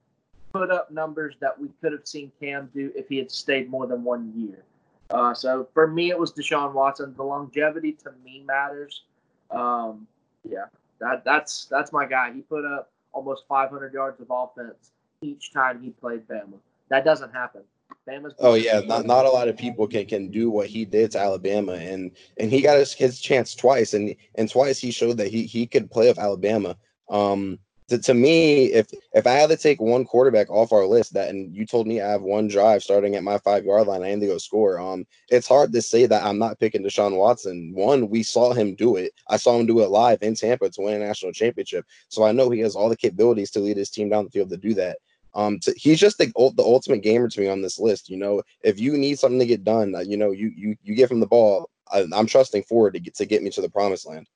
put 0.52 0.72
up 0.72 0.92
numbers 0.92 1.36
that 1.40 1.60
we 1.60 1.70
could 1.82 1.92
have 1.92 2.08
seen 2.08 2.32
Cam 2.40 2.70
do 2.74 2.92
if 2.96 3.08
he 3.08 3.18
had 3.18 3.32
stayed 3.32 3.70
more 3.70 3.88
than 3.88 4.04
one 4.04 4.34
year. 4.36 4.64
Uh, 5.10 5.34
so 5.34 5.68
for 5.74 5.88
me, 5.88 6.10
it 6.10 6.18
was 6.18 6.32
Deshaun 6.32 6.74
Watson. 6.74 7.14
The 7.16 7.24
longevity 7.24 7.94
to 8.04 8.12
me 8.24 8.44
matters. 8.46 9.04
Um, 9.50 10.08
yeah, 10.48 10.66
that 11.00 11.24
that's 11.26 11.66
that's 11.66 11.92
my 11.92 12.06
guy. 12.06 12.32
He 12.34 12.42
put 12.42 12.66
up 12.66 12.92
almost 13.14 13.44
500 13.50 13.94
yards 13.94 14.22
of 14.22 14.28
offense 14.30 14.92
each 15.22 15.52
time 15.52 15.82
he 15.82 15.90
played 15.90 16.28
Bama. 16.28 16.58
That 16.90 17.04
doesn't 17.04 17.34
happen. 17.34 17.62
Bama's 18.08 18.34
oh 18.40 18.54
yeah, 18.54 18.80
not, 18.80 19.06
not 19.06 19.26
a 19.26 19.30
lot 19.30 19.48
of 19.48 19.58
people 19.58 19.88
can 19.88 20.06
can 20.06 20.32
do 20.32 20.50
what 20.50 20.68
he 20.68 20.86
did 20.86 21.12
to 21.12 21.20
Alabama, 21.20 21.74
and 21.74 22.12
and 22.38 22.50
he 22.50 22.62
got 22.62 22.78
his, 22.78 22.94
his 22.94 23.20
chance 23.20 23.54
twice, 23.54 23.94
and 23.94 24.16
and 24.36 24.50
twice 24.50 24.80
he 24.80 24.92
showed 24.92 25.18
that 25.18 25.28
he 25.28 25.44
he 25.44 25.68
could 25.68 25.92
play 25.92 26.08
with 26.08 26.18
Alabama. 26.18 26.78
Um, 27.10 27.60
to, 27.92 27.98
to 27.98 28.14
me, 28.14 28.68
if 28.68 28.88
if 29.12 29.28
I 29.28 29.34
had 29.34 29.50
to 29.50 29.58
take 29.58 29.82
one 29.82 30.06
quarterback 30.06 30.50
off 30.50 30.72
our 30.72 30.86
list, 30.86 31.14
that 31.14 31.30
and 31.30 31.54
you 31.54 31.66
told 31.66 31.88
me 31.88 32.00
I 32.00 32.10
have 32.10 32.22
one 32.22 32.48
drive 32.48 32.82
starting 32.84 33.16
at 33.16 33.24
my 33.24 33.38
five 33.40 33.66
yard 33.66 33.86
line, 33.88 34.02
I 34.02 34.14
need 34.14 34.22
to 34.22 34.28
go 34.28 34.38
score. 34.38 34.80
Um, 34.80 35.06
it's 35.28 35.48
hard 35.48 35.74
to 35.74 35.82
say 35.82 36.06
that 36.06 36.24
I'm 36.24 36.40
not 36.40 36.58
picking 36.58 36.84
Deshaun 36.84 37.18
Watson. 37.18 37.74
One, 37.76 38.10
we 38.10 38.24
saw 38.24 38.54
him 38.54 38.76
do 38.76 38.96
it. 38.96 39.12
I 39.28 39.36
saw 39.36 39.60
him 39.60 39.66
do 39.66 39.82
it 39.82 39.90
live 39.90 40.20
in 40.22 40.36
Tampa 40.36 40.70
to 40.70 40.82
win 40.82 41.02
a 41.02 41.06
national 41.06 41.34
championship, 41.34 41.86
so 42.08 42.24
I 42.24 42.32
know 42.32 42.50
he 42.50 42.62
has 42.62 42.78
all 42.78 42.88
the 42.88 42.96
capabilities 42.96 43.52
to 43.52 43.60
lead 43.60 43.76
his 43.76 43.90
team 43.90 44.08
down 44.08 44.24
the 44.24 44.32
field 44.32 44.50
to 44.52 44.58
do 44.58 44.74
that. 44.76 45.00
Um, 45.34 45.60
to, 45.60 45.74
he's 45.76 46.00
just 46.00 46.18
the 46.18 46.32
the 46.56 46.64
ultimate 46.64 47.04
gamer 47.04 47.28
to 47.28 47.42
me 47.42 47.50
on 47.50 47.62
this 47.62 47.78
list. 47.78 48.10
You 48.10 48.18
know, 48.18 48.42
if 48.62 48.80
you 48.80 48.98
need 48.98 49.20
something 49.20 49.40
to 49.40 49.46
get 49.46 49.66
done, 49.66 49.94
you 50.06 50.16
know, 50.16 50.32
you 50.32 50.54
you 50.56 50.78
you 50.82 50.96
give 50.96 51.12
him 51.12 51.20
the 51.20 51.28
ball. 51.28 51.70
I, 51.92 52.06
I'm 52.14 52.26
trusting 52.26 52.64
Ford 52.64 52.94
to 52.94 53.02
get 53.02 53.16
to 53.16 53.26
get 53.26 53.44
me 53.44 53.50
to 53.50 53.62
the 53.62 53.70
promised 53.70 54.08
land. 54.08 54.28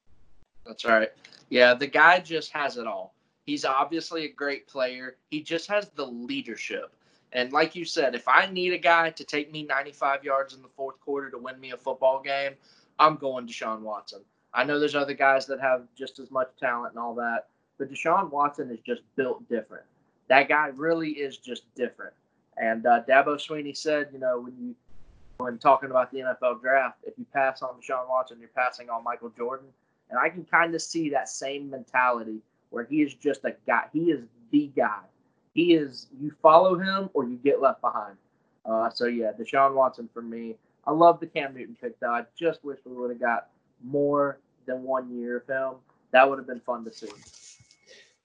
That's 0.66 0.84
right. 0.84 1.10
Yeah, 1.50 1.74
the 1.74 1.88
guy 1.88 2.20
just 2.20 2.52
has 2.52 2.76
it 2.76 2.86
all. 2.86 3.15
He's 3.46 3.66
obviously 3.66 4.26
a 4.26 4.30
great 4.30 4.68
player. 4.68 5.18
He 5.30 5.42
just 5.42 5.68
has 5.70 5.90
the 5.90 6.06
leadership. 6.06 6.92
And 7.32 7.52
like 7.52 7.76
you 7.76 7.86
said, 7.86 8.16
if 8.16 8.28
I 8.28 8.48
need 8.48 8.74
a 8.74 8.78
guy 8.78 9.10
to 9.12 9.24
take 9.24 9.52
me 9.52 9.64
95 9.64 10.24
yards 10.24 10.54
in 10.54 10.62
the 10.62 10.70
fourth 10.70 11.00
quarter 11.02 11.30
to 11.30 11.38
win 11.38 11.60
me 11.60 11.72
a 11.72 11.78
football 11.78 12.22
game, 12.22 12.54
I'm 12.98 13.18
going 13.18 13.46
to 13.46 13.54
Deshaun 13.54 13.82
Watson. 13.82 14.22
I 14.54 14.64
know 14.64 14.80
there's 14.80 14.96
other 14.96 15.14
guys 15.14 15.46
that 15.48 15.60
have 15.60 15.84
just 15.98 16.18
as 16.18 16.32
much 16.32 16.50
talent 16.60 16.94
and 16.94 17.00
all 17.00 17.14
that, 17.16 17.48
but 17.78 17.92
Deshaun 17.92 18.32
Watson 18.32 18.72
is 18.72 18.80
just 18.86 19.02
built 19.16 19.48
different. 19.50 19.84
That 20.30 20.48
guy 20.48 20.68
really 20.68 21.10
is 21.10 21.38
just 21.38 21.64
different. 21.76 22.14
And 22.58 22.86
uh, 22.86 23.04
Dabo 23.04 23.36
Swinney 23.36 23.76
said, 23.76 24.10
you 24.14 24.20
know, 24.20 24.40
when 24.40 24.54
you 24.58 24.76
when 25.38 25.58
talking 25.58 25.92
about 25.92 26.12
the 26.12 26.20
NFL 26.20 26.62
draft, 26.62 27.00
if 27.04 27.14
you 27.18 27.26
pass 27.34 27.62
on 27.62 27.72
Deshaun 27.82 28.08
Watson, 28.08 28.38
you're 28.40 28.48
passing 28.56 28.90
on 28.90 29.04
Michael 29.04 29.30
Jordan. 29.30 29.68
And 30.10 30.18
I 30.18 30.30
can 30.30 30.46
kind 30.46 30.74
of 30.74 30.82
see 30.82 31.10
that 31.10 31.28
same 31.28 31.70
mentality 31.70 32.40
where 32.76 32.84
he 32.84 33.02
is 33.02 33.14
just 33.14 33.46
a 33.46 33.56
guy. 33.66 33.86
He 33.94 34.12
is 34.12 34.26
the 34.52 34.70
guy. 34.76 35.00
He 35.54 35.74
is. 35.74 36.08
You 36.20 36.34
follow 36.42 36.78
him 36.78 37.10
or 37.14 37.24
you 37.24 37.38
get 37.38 37.62
left 37.62 37.80
behind. 37.80 38.18
Uh, 38.66 38.90
so 38.90 39.06
yeah, 39.06 39.32
Deshaun 39.32 39.74
Watson 39.74 40.10
for 40.14 40.22
me. 40.22 40.58
I 40.86 40.92
love 40.92 41.22
the 41.22 41.26
Cam 41.26 41.54
Newton 41.56 41.78
pick 41.82 41.98
though. 42.02 42.12
I 42.12 42.26
just 42.38 42.66
wish 42.66 42.80
we 42.86 42.92
would 42.92 43.12
have 43.12 43.20
got 43.22 43.48
more 43.82 44.40
than 44.66 44.84
one 44.84 45.18
year 45.18 45.38
of 45.38 45.48
him. 45.48 45.80
That 46.12 46.30
would 46.30 46.38
have 46.38 46.48
been 46.48 46.60
fun 46.60 46.84
to 46.84 46.92
see. 46.92 47.08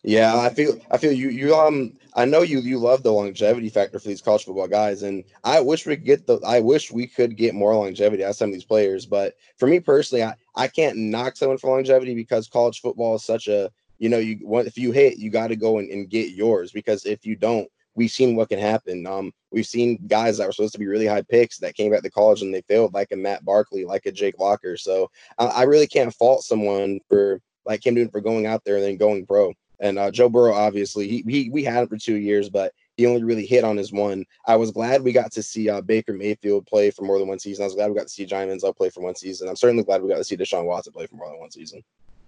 Yeah, 0.03 0.37
I 0.37 0.49
feel 0.49 0.81
I 0.91 0.97
feel 0.97 1.13
you 1.13 1.29
you 1.29 1.55
um 1.55 1.93
I 2.15 2.25
know 2.25 2.41
you 2.41 2.59
you 2.61 2.79
love 2.79 3.03
the 3.03 3.13
longevity 3.13 3.69
factor 3.69 3.99
for 3.99 4.09
these 4.09 4.23
college 4.23 4.45
football 4.45 4.67
guys, 4.67 5.03
and 5.03 5.23
I 5.45 5.61
wish 5.61 5.87
we 5.87 5.95
could 5.95 6.07
get 6.07 6.27
the 6.27 6.41
I 6.45 6.59
wish 6.59 6.91
we 6.91 7.07
could 7.07 7.37
get 7.37 7.55
more 7.55 7.75
longevity 7.75 8.25
out 8.25 8.31
of 8.31 8.37
some 8.37 8.49
of 8.49 8.55
these 8.55 8.65
players. 8.65 9.07
But 9.07 9.35
for 9.59 9.69
me 9.69 9.79
personally, 9.79 10.25
I, 10.25 10.35
I 10.57 10.69
can't 10.69 10.97
knock 10.97 11.37
someone 11.37 11.59
for 11.59 11.71
longevity 11.71 12.15
because 12.15 12.49
college 12.49 12.81
football 12.81 13.15
is 13.15 13.25
such 13.25 13.47
a 13.47 13.71
you 14.01 14.09
know 14.09 14.19
you 14.19 14.39
if 14.59 14.77
you 14.77 14.91
hit 14.91 15.19
you 15.19 15.31
got 15.31 15.49
to 15.49 15.57
go 15.57 15.79
and, 15.79 15.89
and 15.91 16.11
get 16.11 16.31
yours 16.31 16.73
because 16.73 17.07
if 17.07 17.25
you 17.25 17.37
don't, 17.37 17.69
we've 17.95 18.11
seen 18.11 18.35
what 18.35 18.49
can 18.49 18.59
happen. 18.59 19.07
Um, 19.07 19.33
we've 19.53 19.67
seen 19.67 20.03
guys 20.09 20.39
that 20.39 20.47
were 20.47 20.53
supposed 20.53 20.73
to 20.73 20.79
be 20.79 20.87
really 20.87 21.07
high 21.07 21.23
picks 21.23 21.59
that 21.59 21.75
came 21.75 21.93
back 21.93 22.03
to 22.03 22.11
college 22.11 22.43
and 22.43 22.53
they 22.53 22.63
failed, 22.63 22.95
like 22.95 23.13
a 23.13 23.17
Matt 23.17 23.45
Barkley, 23.45 23.85
like 23.85 24.07
a 24.07 24.13
Jake 24.13 24.39
Locker. 24.39 24.77
So 24.77 25.11
I, 25.39 25.47
I 25.47 25.63
really 25.65 25.87
can't 25.87 26.15
fault 26.15 26.43
someone 26.43 27.01
for 27.09 27.41
like 27.67 27.85
him 27.85 27.95
doing 27.95 28.11
for 28.11 28.21
going 28.21 28.47
out 28.47 28.65
there 28.65 28.77
and 28.77 28.85
then 28.85 28.97
going 28.97 29.27
pro. 29.27 29.53
And 29.81 29.99
uh, 29.99 30.11
Joe 30.11 30.29
Burrow, 30.29 30.55
obviously, 30.55 31.09
he, 31.09 31.25
he 31.27 31.51
we 31.51 31.65
had 31.65 31.83
him 31.83 31.89
for 31.89 31.97
two 31.97 32.17
years, 32.17 32.51
but 32.51 32.73
he 32.97 33.07
only 33.07 33.25
really 33.25 33.47
hit 33.47 33.65
on 33.65 33.79
his 33.79 33.93
one. 33.93 34.27
I 34.47 34.57
was 34.57 34.71
glad 34.71 35.03
we 35.03 35.13
got 35.13 35.33
to 35.33 35.43
see 35.43 35.71
uh, 35.71 35.81
Baker 35.81 36.13
Mayfield 36.13 36.67
play 36.67 36.91
for 36.91 37.03
more 37.03 37.19
than 37.19 37.29
one 37.29 37.39
season. 37.39 37.63
I 37.63 37.67
was 37.67 37.75
glad 37.75 37.89
we 37.89 37.97
got 37.97 38.07
to 38.07 38.13
see 38.13 38.27
Johnny 38.27 38.51
Manziel 38.51 38.77
play 38.77 38.91
for 38.91 39.03
one 39.03 39.15
season. 39.15 39.49
I'm 39.49 39.57
certainly 39.57 39.85
glad 39.85 40.03
we 40.03 40.11
got 40.11 40.19
to 40.19 40.25
see 40.25 40.37
Deshaun 40.37 40.65
Watson 40.65 40.93
play 40.93 41.07
for 41.07 41.17
more 41.17 41.31
than 41.31 41.41
one 41.41 41.51
season. 41.51 41.83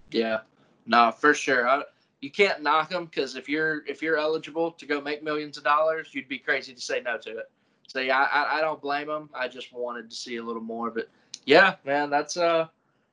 Yeah, 0.09 0.39
no, 0.85 1.11
for 1.11 1.33
sure. 1.33 1.67
I, 1.67 1.83
you 2.21 2.31
can't 2.31 2.61
knock 2.61 2.89
them 2.89 3.05
because 3.05 3.35
if 3.35 3.49
you're 3.49 3.85
if 3.85 4.01
you're 4.01 4.17
eligible 4.17 4.71
to 4.71 4.85
go 4.85 5.01
make 5.01 5.23
millions 5.23 5.57
of 5.57 5.63
dollars, 5.63 6.09
you'd 6.11 6.29
be 6.29 6.39
crazy 6.39 6.73
to 6.73 6.81
say 6.81 7.01
no 7.01 7.17
to 7.17 7.37
it. 7.37 7.51
So 7.87 7.99
yeah, 7.99 8.27
I, 8.31 8.59
I 8.59 8.61
don't 8.61 8.81
blame 8.81 9.07
them. 9.07 9.29
I 9.33 9.47
just 9.47 9.73
wanted 9.73 10.09
to 10.09 10.15
see 10.15 10.37
a 10.37 10.43
little 10.43 10.61
more, 10.61 10.89
but 10.89 11.09
yeah, 11.45 11.75
man, 11.85 12.09
that's 12.09 12.37
uh, 12.37 12.67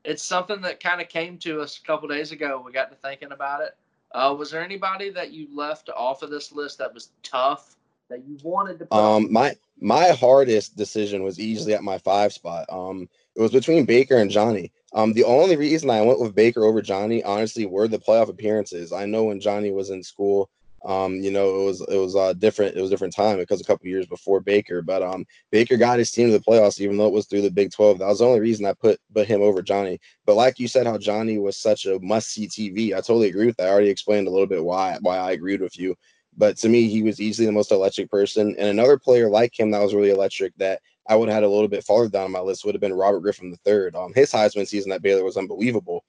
it's 0.04 0.22
something 0.22 0.60
that 0.62 0.80
kind 0.80 1.00
of 1.00 1.08
came 1.08 1.38
to 1.38 1.60
us 1.60 1.78
a 1.78 1.86
couple 1.86 2.08
days 2.08 2.30
ago. 2.30 2.62
We 2.64 2.72
got 2.72 2.90
to 2.90 2.96
thinking 2.96 3.32
about 3.32 3.62
it 3.62 3.76
uh, 4.12 4.34
was 4.36 4.50
there 4.50 4.62
anybody 4.62 5.10
that 5.10 5.32
you 5.32 5.46
left 5.54 5.88
off 5.90 6.22
of 6.22 6.30
this 6.30 6.52
list 6.52 6.78
that 6.78 6.92
was 6.92 7.10
tough 7.22 7.76
that 8.08 8.24
you 8.26 8.36
wanted 8.42 8.78
to? 8.80 8.94
um, 8.94 9.32
my 9.32 9.54
my 9.80 10.08
hardest 10.08 10.76
decision 10.76 11.22
was 11.22 11.38
easily 11.38 11.74
at 11.74 11.82
my 11.82 11.98
five 11.98 12.32
spot. 12.32 12.66
Um, 12.70 13.08
it 13.36 13.40
was 13.40 13.52
between 13.52 13.84
Baker 13.84 14.16
and 14.16 14.30
Johnny. 14.30 14.72
Um, 14.92 15.12
the 15.12 15.24
only 15.24 15.56
reason 15.56 15.90
I 15.90 16.02
went 16.02 16.20
with 16.20 16.34
Baker 16.34 16.64
over 16.64 16.82
Johnny, 16.82 17.22
honestly, 17.22 17.66
were 17.66 17.88
the 17.88 17.98
playoff 17.98 18.28
appearances. 18.28 18.92
I 18.92 19.06
know 19.06 19.24
when 19.24 19.40
Johnny 19.40 19.70
was 19.70 19.90
in 19.90 20.02
school, 20.02 20.50
um, 20.84 21.16
you 21.16 21.30
know, 21.30 21.60
it 21.60 21.64
was 21.64 21.80
it 21.82 21.96
was 21.96 22.16
uh 22.16 22.32
different. 22.32 22.74
It 22.74 22.80
was 22.80 22.90
a 22.90 22.94
different 22.94 23.14
time 23.14 23.36
because 23.36 23.60
a 23.60 23.64
couple 23.64 23.86
years 23.86 24.06
before 24.06 24.40
Baker, 24.40 24.80
but 24.80 25.02
um, 25.02 25.26
Baker 25.50 25.76
got 25.76 25.98
his 25.98 26.10
team 26.10 26.28
to 26.28 26.32
the 26.32 26.44
playoffs, 26.44 26.80
even 26.80 26.96
though 26.96 27.06
it 27.06 27.12
was 27.12 27.26
through 27.26 27.42
the 27.42 27.50
Big 27.50 27.70
Twelve. 27.70 27.98
That 27.98 28.08
was 28.08 28.20
the 28.20 28.24
only 28.24 28.40
reason 28.40 28.64
I 28.64 28.72
put 28.72 28.98
put 29.14 29.26
him 29.28 29.42
over 29.42 29.60
Johnny. 29.60 30.00
But 30.24 30.36
like 30.36 30.58
you 30.58 30.68
said, 30.68 30.86
how 30.86 30.96
Johnny 30.96 31.38
was 31.38 31.58
such 31.58 31.84
a 31.84 31.98
must 32.00 32.30
see 32.30 32.48
TV. 32.48 32.94
I 32.94 32.96
totally 32.96 33.28
agree 33.28 33.46
with 33.46 33.58
that. 33.58 33.66
I 33.68 33.70
already 33.70 33.90
explained 33.90 34.26
a 34.26 34.30
little 34.30 34.46
bit 34.46 34.64
why 34.64 34.96
why 35.02 35.18
I 35.18 35.32
agreed 35.32 35.60
with 35.60 35.78
you. 35.78 35.94
But 36.36 36.56
to 36.58 36.68
me, 36.68 36.88
he 36.88 37.02
was 37.02 37.20
easily 37.20 37.44
the 37.44 37.52
most 37.52 37.72
electric 37.72 38.10
person. 38.10 38.54
And 38.58 38.68
another 38.68 38.98
player 38.98 39.28
like 39.28 39.58
him 39.58 39.70
that 39.72 39.82
was 39.82 39.94
really 39.94 40.10
electric 40.10 40.56
that 40.56 40.80
I 41.10 41.16
would 41.16 41.28
have 41.28 41.34
had 41.34 41.42
a 41.42 41.48
little 41.48 41.68
bit 41.68 41.82
farther 41.82 42.08
down 42.08 42.26
on 42.26 42.30
my 42.30 42.40
list 42.40 42.64
would 42.64 42.74
have 42.74 42.80
been 42.80 42.94
Robert 42.94 43.20
Griffin 43.20 43.54
III. 43.66 43.90
Um, 43.94 44.12
his 44.14 44.30
Heisman 44.30 44.66
season 44.66 44.92
at 44.92 45.02
Baylor 45.02 45.24
was 45.24 45.36
unbelievable. 45.36 46.04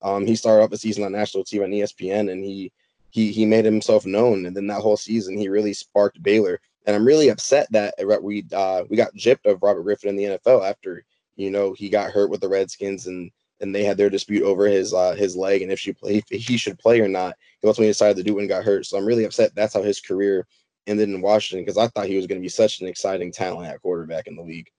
Um, 0.00 0.26
he 0.26 0.34
started 0.34 0.64
off 0.64 0.70
the 0.70 0.78
season 0.78 1.04
on 1.04 1.12
national 1.12 1.44
TV 1.44 1.62
on 1.62 1.70
ESPN, 1.70 2.32
and 2.32 2.42
he 2.42 2.72
he 3.10 3.30
he 3.32 3.44
made 3.44 3.66
himself 3.66 4.06
known, 4.06 4.46
and 4.46 4.56
then 4.56 4.66
that 4.68 4.80
whole 4.80 4.96
season 4.96 5.36
he 5.36 5.48
really 5.48 5.74
sparked 5.74 6.22
Baylor. 6.22 6.58
And 6.86 6.96
I'm 6.96 7.04
really 7.04 7.28
upset 7.28 7.70
that 7.72 7.94
we 8.22 8.46
uh, 8.52 8.84
we 8.88 8.96
got 8.96 9.14
gypped 9.14 9.44
of 9.44 9.62
Robert 9.62 9.82
Griffin 9.82 10.08
in 10.08 10.16
the 10.16 10.38
NFL 10.38 10.68
after 10.68 11.04
you 11.36 11.50
know 11.50 11.74
he 11.74 11.90
got 11.90 12.10
hurt 12.10 12.30
with 12.30 12.40
the 12.40 12.48
Redskins 12.48 13.06
and 13.06 13.30
and 13.60 13.74
they 13.74 13.84
had 13.84 13.98
their 13.98 14.10
dispute 14.10 14.42
over 14.42 14.66
his 14.66 14.94
uh, 14.94 15.14
his 15.14 15.36
leg 15.36 15.60
and 15.60 15.70
if 15.70 15.78
she 15.78 15.92
play, 15.92 16.22
if 16.30 16.46
he 16.46 16.56
should 16.56 16.78
play 16.78 17.00
or 17.00 17.08
not. 17.08 17.36
He 17.60 17.68
ultimately 17.68 17.90
decided 17.90 18.16
to 18.16 18.22
do 18.22 18.38
it 18.38 18.40
and 18.40 18.48
got 18.48 18.64
hurt. 18.64 18.86
So 18.86 18.96
I'm 18.96 19.06
really 19.06 19.24
upset. 19.24 19.54
That's 19.54 19.74
how 19.74 19.82
his 19.82 20.00
career 20.00 20.46
ended 20.86 21.08
in 21.08 21.20
Washington 21.20 21.64
because 21.64 21.78
I 21.78 21.88
thought 21.88 22.06
he 22.06 22.16
was 22.16 22.26
going 22.26 22.40
to 22.40 22.44
be 22.44 22.48
such 22.48 22.80
an 22.80 22.88
exciting 22.88 23.32
talent 23.32 23.68
at 23.68 23.82
quarterback 23.82 24.26
in 24.26 24.36
the 24.36 24.42
league. 24.42 24.70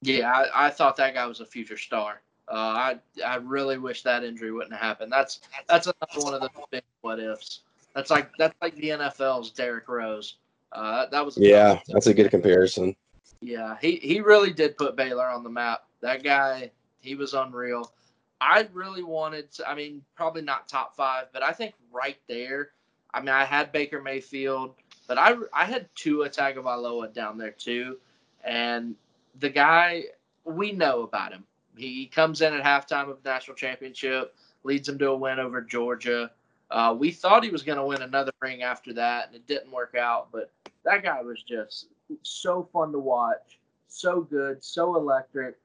Yeah, 0.00 0.30
I, 0.30 0.66
I 0.66 0.70
thought 0.70 0.96
that 0.96 1.14
guy 1.14 1.26
was 1.26 1.40
a 1.40 1.46
future 1.46 1.76
star. 1.76 2.22
Uh, 2.50 2.54
I 2.54 2.98
I 3.24 3.36
really 3.36 3.78
wish 3.78 4.02
that 4.04 4.24
injury 4.24 4.52
wouldn't 4.52 4.72
have 4.72 4.80
happened. 4.80 5.12
That's 5.12 5.40
that's 5.68 5.86
another 5.86 6.24
one 6.24 6.34
of 6.34 6.40
the 6.40 6.50
big 6.70 6.82
what 7.02 7.20
ifs. 7.20 7.60
That's 7.94 8.10
like 8.10 8.30
that's 8.38 8.54
like 8.62 8.74
the 8.76 8.90
NFL's 8.90 9.50
Derrick 9.50 9.88
Rose. 9.88 10.36
Uh, 10.72 11.00
that, 11.00 11.10
that 11.10 11.24
was 11.24 11.36
yeah, 11.36 11.80
that's 11.88 12.06
a 12.06 12.14
good 12.14 12.30
comparison. 12.30 12.96
Yeah, 13.40 13.76
he 13.80 13.96
he 13.96 14.20
really 14.20 14.52
did 14.52 14.76
put 14.76 14.96
Baylor 14.96 15.28
on 15.28 15.44
the 15.44 15.50
map. 15.50 15.84
That 16.00 16.22
guy, 16.22 16.70
he 17.00 17.14
was 17.14 17.34
unreal. 17.34 17.92
I 18.40 18.68
really 18.72 19.02
wanted 19.02 19.50
to. 19.52 19.68
I 19.68 19.74
mean, 19.74 20.02
probably 20.14 20.42
not 20.42 20.68
top 20.68 20.96
five, 20.96 21.26
but 21.32 21.42
I 21.42 21.52
think 21.52 21.74
right 21.92 22.18
there. 22.28 22.70
I 23.12 23.20
mean, 23.20 23.30
I 23.30 23.44
had 23.44 23.72
Baker 23.72 24.00
Mayfield, 24.00 24.74
but 25.08 25.18
I 25.18 25.34
I 25.52 25.64
had 25.64 25.88
Tua 25.96 26.28
Tagovailoa 26.30 27.12
down 27.12 27.36
there 27.36 27.50
too, 27.50 27.96
and 28.44 28.94
the 29.40 29.50
guy 29.50 30.04
we 30.44 30.70
know 30.72 31.02
about 31.02 31.32
him. 31.32 31.44
He 31.76 32.06
comes 32.06 32.40
in 32.40 32.54
at 32.54 32.64
halftime 32.64 33.08
of 33.08 33.22
the 33.22 33.28
national 33.28 33.56
championship, 33.56 34.34
leads 34.64 34.86
them 34.86 34.98
to 34.98 35.10
a 35.10 35.16
win 35.16 35.38
over 35.38 35.60
Georgia. 35.60 36.30
Uh, 36.70 36.94
we 36.98 37.10
thought 37.10 37.44
he 37.44 37.50
was 37.50 37.62
going 37.62 37.78
to 37.78 37.84
win 37.84 38.02
another 38.02 38.32
ring 38.40 38.62
after 38.62 38.92
that, 38.94 39.28
and 39.28 39.36
it 39.36 39.46
didn't 39.46 39.70
work 39.70 39.94
out. 39.94 40.28
But 40.32 40.50
that 40.84 41.02
guy 41.02 41.22
was 41.22 41.42
just 41.42 41.86
so 42.22 42.68
fun 42.72 42.92
to 42.92 42.98
watch, 42.98 43.58
so 43.86 44.20
good, 44.20 44.62
so 44.62 44.96
electric. 44.96 45.56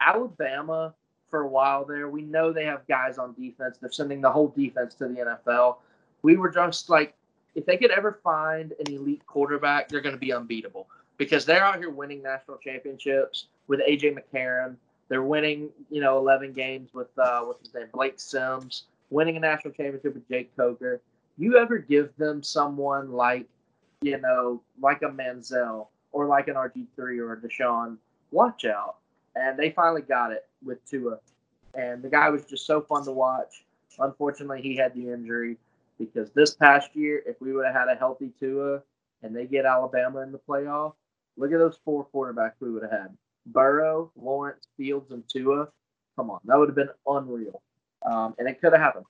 Alabama, 0.00 0.94
for 1.30 1.42
a 1.42 1.48
while 1.48 1.84
there, 1.84 2.08
we 2.08 2.22
know 2.22 2.52
they 2.52 2.64
have 2.64 2.86
guys 2.86 3.18
on 3.18 3.34
defense. 3.34 3.78
They're 3.80 3.90
sending 3.90 4.20
the 4.20 4.30
whole 4.30 4.48
defense 4.48 4.94
to 4.96 5.08
the 5.08 5.38
NFL. 5.46 5.76
We 6.22 6.36
were 6.36 6.50
just 6.50 6.90
like, 6.90 7.14
if 7.54 7.66
they 7.66 7.76
could 7.76 7.90
ever 7.90 8.18
find 8.24 8.72
an 8.84 8.92
elite 8.92 9.24
quarterback, 9.26 9.88
they're 9.88 10.00
going 10.00 10.14
to 10.14 10.20
be 10.20 10.32
unbeatable 10.32 10.88
because 11.18 11.44
they're 11.44 11.64
out 11.64 11.78
here 11.78 11.90
winning 11.90 12.22
national 12.22 12.58
championships 12.58 13.46
with 13.68 13.80
AJ 13.80 14.16
McCarron. 14.16 14.76
They're 15.08 15.22
winning, 15.22 15.68
you 15.90 16.00
know, 16.00 16.18
11 16.18 16.52
games 16.52 16.94
with 16.94 17.08
uh, 17.18 17.42
what's 17.42 17.66
his 17.66 17.74
name, 17.74 17.88
Blake 17.92 18.18
Sims 18.18 18.84
winning 19.12 19.36
a 19.36 19.40
national 19.40 19.74
championship 19.74 20.14
with 20.14 20.28
Jake 20.28 20.56
Coker. 20.56 21.00
You 21.36 21.58
ever 21.58 21.78
give 21.78 22.16
them 22.16 22.42
someone 22.42 23.12
like, 23.12 23.46
you 24.00 24.18
know, 24.18 24.62
like 24.80 25.02
a 25.02 25.08
Manziel 25.08 25.88
or 26.12 26.26
like 26.26 26.48
an 26.48 26.54
RG3 26.54 27.18
or 27.18 27.34
a 27.34 27.36
Deshaun, 27.36 27.98
watch 28.30 28.64
out. 28.64 28.96
And 29.36 29.58
they 29.58 29.70
finally 29.70 30.02
got 30.02 30.32
it 30.32 30.46
with 30.64 30.84
Tua. 30.88 31.18
And 31.74 32.02
the 32.02 32.08
guy 32.08 32.28
was 32.30 32.44
just 32.44 32.66
so 32.66 32.80
fun 32.80 33.04
to 33.04 33.12
watch. 33.12 33.64
Unfortunately, 33.98 34.60
he 34.62 34.76
had 34.76 34.94
the 34.94 35.10
injury 35.10 35.56
because 36.04 36.30
this 36.32 36.54
past 36.54 36.94
year, 36.94 37.22
if 37.26 37.40
we 37.40 37.52
would 37.52 37.66
have 37.66 37.74
had 37.74 37.88
a 37.88 37.94
healthy 37.94 38.32
Tua 38.38 38.82
and 39.22 39.34
they 39.34 39.46
get 39.46 39.66
Alabama 39.66 40.20
in 40.20 40.32
the 40.32 40.40
playoff, 40.48 40.94
look 41.36 41.52
at 41.52 41.58
those 41.58 41.78
four 41.84 42.06
quarterbacks 42.14 42.54
we 42.60 42.70
would 42.70 42.82
have 42.82 42.92
had. 42.92 43.16
Burrow, 43.46 44.12
Lawrence, 44.16 44.66
Fields, 44.76 45.10
and 45.10 45.24
Tua. 45.28 45.68
Come 46.16 46.30
on, 46.30 46.40
that 46.44 46.58
would 46.58 46.68
have 46.68 46.76
been 46.76 46.90
unreal 47.06 47.62
um, 48.04 48.34
and 48.38 48.48
it 48.48 48.60
could 48.60 48.72
have 48.72 48.80
happened. 48.80 49.06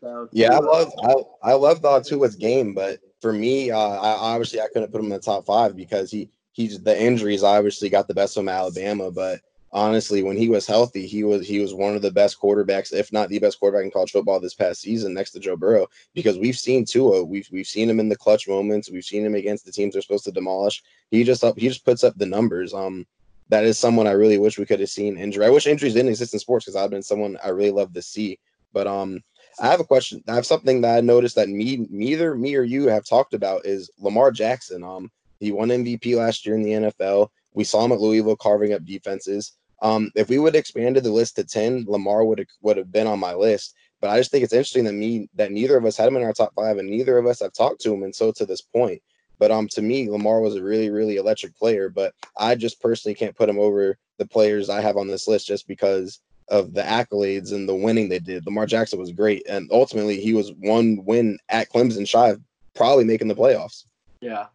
So 0.00 0.28
yeah, 0.32 0.54
I 0.54 0.58
love 0.58 0.92
I, 1.02 1.50
I 1.50 1.52
love 1.52 1.80
the 1.80 2.00
Tua's 2.00 2.34
game, 2.34 2.74
but 2.74 2.98
for 3.20 3.32
me, 3.32 3.70
uh, 3.70 3.78
I 3.78 4.14
obviously 4.14 4.60
I 4.60 4.66
couldn't 4.72 4.90
put 4.90 4.98
him 4.98 5.06
in 5.06 5.12
the 5.12 5.20
top 5.20 5.46
five 5.46 5.76
because 5.76 6.10
he 6.10 6.30
he's 6.52 6.82
the 6.82 7.00
injuries 7.00 7.44
obviously 7.44 7.88
got 7.88 8.08
the 8.08 8.14
best 8.14 8.36
of 8.36 8.42
him 8.42 8.48
Alabama, 8.48 9.10
but 9.12 9.40
honestly, 9.72 10.22
when 10.22 10.36
he 10.36 10.48
was 10.48 10.66
healthy, 10.66 11.06
he 11.06 11.24
was 11.24 11.46
he 11.46 11.60
was 11.60 11.74
one 11.74 11.94
of 11.94 12.02
the 12.02 12.10
best 12.10 12.40
quarterbacks, 12.40 12.92
if 12.92 13.12
not 13.12 13.28
the 13.28 13.38
best 13.38 13.58
quarterback 13.58 13.84
in 13.84 13.90
college 13.90 14.12
football 14.12 14.40
this 14.40 14.54
past 14.54 14.80
season, 14.80 15.14
next 15.14 15.30
to 15.32 15.40
Joe 15.40 15.56
Burrow. 15.56 15.88
Because 16.14 16.38
we've 16.38 16.56
seen 16.58 16.84
Tua, 16.84 17.24
we've 17.24 17.48
we've 17.50 17.66
seen 17.66 17.88
him 17.88 18.00
in 18.00 18.08
the 18.08 18.16
clutch 18.16 18.48
moments, 18.48 18.90
we've 18.90 19.04
seen 19.04 19.24
him 19.24 19.34
against 19.34 19.64
the 19.64 19.72
teams 19.72 19.94
they're 19.94 20.02
supposed 20.02 20.24
to 20.24 20.32
demolish. 20.32 20.82
He 21.10 21.24
just 21.24 21.44
up 21.44 21.58
he 21.58 21.68
just 21.68 21.84
puts 21.84 22.04
up 22.04 22.16
the 22.16 22.26
numbers. 22.26 22.74
Um, 22.74 23.06
that 23.48 23.64
is 23.64 23.78
someone 23.78 24.06
I 24.06 24.12
really 24.12 24.38
wish 24.38 24.58
we 24.58 24.66
could 24.66 24.80
have 24.80 24.88
seen 24.88 25.18
injury. 25.18 25.44
I 25.44 25.50
wish 25.50 25.66
injuries 25.66 25.94
didn't 25.94 26.10
exist 26.10 26.32
in 26.32 26.40
sports 26.40 26.64
because 26.64 26.76
I've 26.76 26.90
been 26.90 27.02
someone 27.02 27.36
I 27.44 27.48
really 27.48 27.70
love 27.70 27.92
to 27.94 28.02
see. 28.02 28.38
But 28.72 28.86
um, 28.86 29.22
I 29.60 29.66
have 29.66 29.80
a 29.80 29.84
question. 29.84 30.22
I 30.28 30.34
have 30.34 30.46
something 30.46 30.80
that 30.80 30.96
I 30.96 31.00
noticed 31.00 31.36
that 31.36 31.50
me, 31.50 31.86
neither 31.90 32.34
me 32.34 32.56
or 32.56 32.62
you 32.62 32.88
have 32.88 33.04
talked 33.04 33.34
about 33.34 33.66
is 33.66 33.90
Lamar 33.98 34.30
Jackson. 34.30 34.82
Um, 34.82 35.10
he 35.40 35.52
won 35.52 35.68
MVP 35.68 36.16
last 36.16 36.46
year 36.46 36.54
in 36.54 36.62
the 36.62 36.70
NFL. 36.70 37.28
We 37.52 37.64
saw 37.64 37.84
him 37.84 37.92
at 37.92 38.00
Louisville 38.00 38.36
carving 38.36 38.72
up 38.72 38.84
defenses. 38.84 39.52
Um, 39.82 40.10
if 40.14 40.28
we 40.28 40.38
would 40.38 40.54
have 40.54 40.60
expanded 40.60 41.04
the 41.04 41.12
list 41.12 41.36
to 41.36 41.44
ten, 41.44 41.84
Lamar 41.86 42.24
would 42.24 42.38
have 42.38 42.48
would 42.62 42.76
have 42.76 42.90
been 42.90 43.06
on 43.06 43.18
my 43.18 43.34
list. 43.34 43.74
But 44.00 44.10
I 44.10 44.18
just 44.18 44.30
think 44.30 44.42
it's 44.42 44.52
interesting 44.52 44.84
that 44.84 44.94
me 44.94 45.28
that 45.34 45.52
neither 45.52 45.76
of 45.76 45.84
us 45.84 45.96
had 45.96 46.08
him 46.08 46.16
in 46.16 46.22
our 46.22 46.32
top 46.32 46.54
five, 46.54 46.78
and 46.78 46.88
neither 46.88 47.18
of 47.18 47.26
us 47.26 47.40
have 47.40 47.52
talked 47.52 47.80
to 47.82 47.92
him. 47.92 48.02
And 48.04 48.14
so 48.14 48.32
to 48.32 48.46
this 48.46 48.62
point, 48.62 49.02
but 49.38 49.50
um, 49.50 49.68
to 49.68 49.82
me, 49.82 50.08
Lamar 50.08 50.40
was 50.40 50.54
a 50.54 50.62
really, 50.62 50.90
really 50.90 51.16
electric 51.16 51.56
player. 51.56 51.88
But 51.88 52.14
I 52.36 52.54
just 52.54 52.80
personally 52.80 53.14
can't 53.14 53.36
put 53.36 53.48
him 53.48 53.58
over 53.58 53.98
the 54.18 54.26
players 54.26 54.70
I 54.70 54.80
have 54.80 54.96
on 54.96 55.08
this 55.08 55.26
list 55.26 55.46
just 55.48 55.66
because 55.66 56.20
of 56.48 56.74
the 56.74 56.82
accolades 56.82 57.52
and 57.52 57.68
the 57.68 57.74
winning 57.74 58.08
they 58.08 58.18
did. 58.18 58.46
Lamar 58.46 58.66
Jackson 58.66 58.98
was 59.00 59.12
great, 59.12 59.42
and 59.48 59.68
ultimately 59.72 60.20
he 60.20 60.32
was 60.32 60.52
one 60.60 61.04
win 61.04 61.38
at 61.48 61.72
Clemson 61.72 62.08
shy 62.08 62.28
of 62.30 62.40
probably 62.74 63.04
making 63.04 63.28
the 63.28 63.34
playoffs. 63.34 63.84
Yeah, 64.20 64.46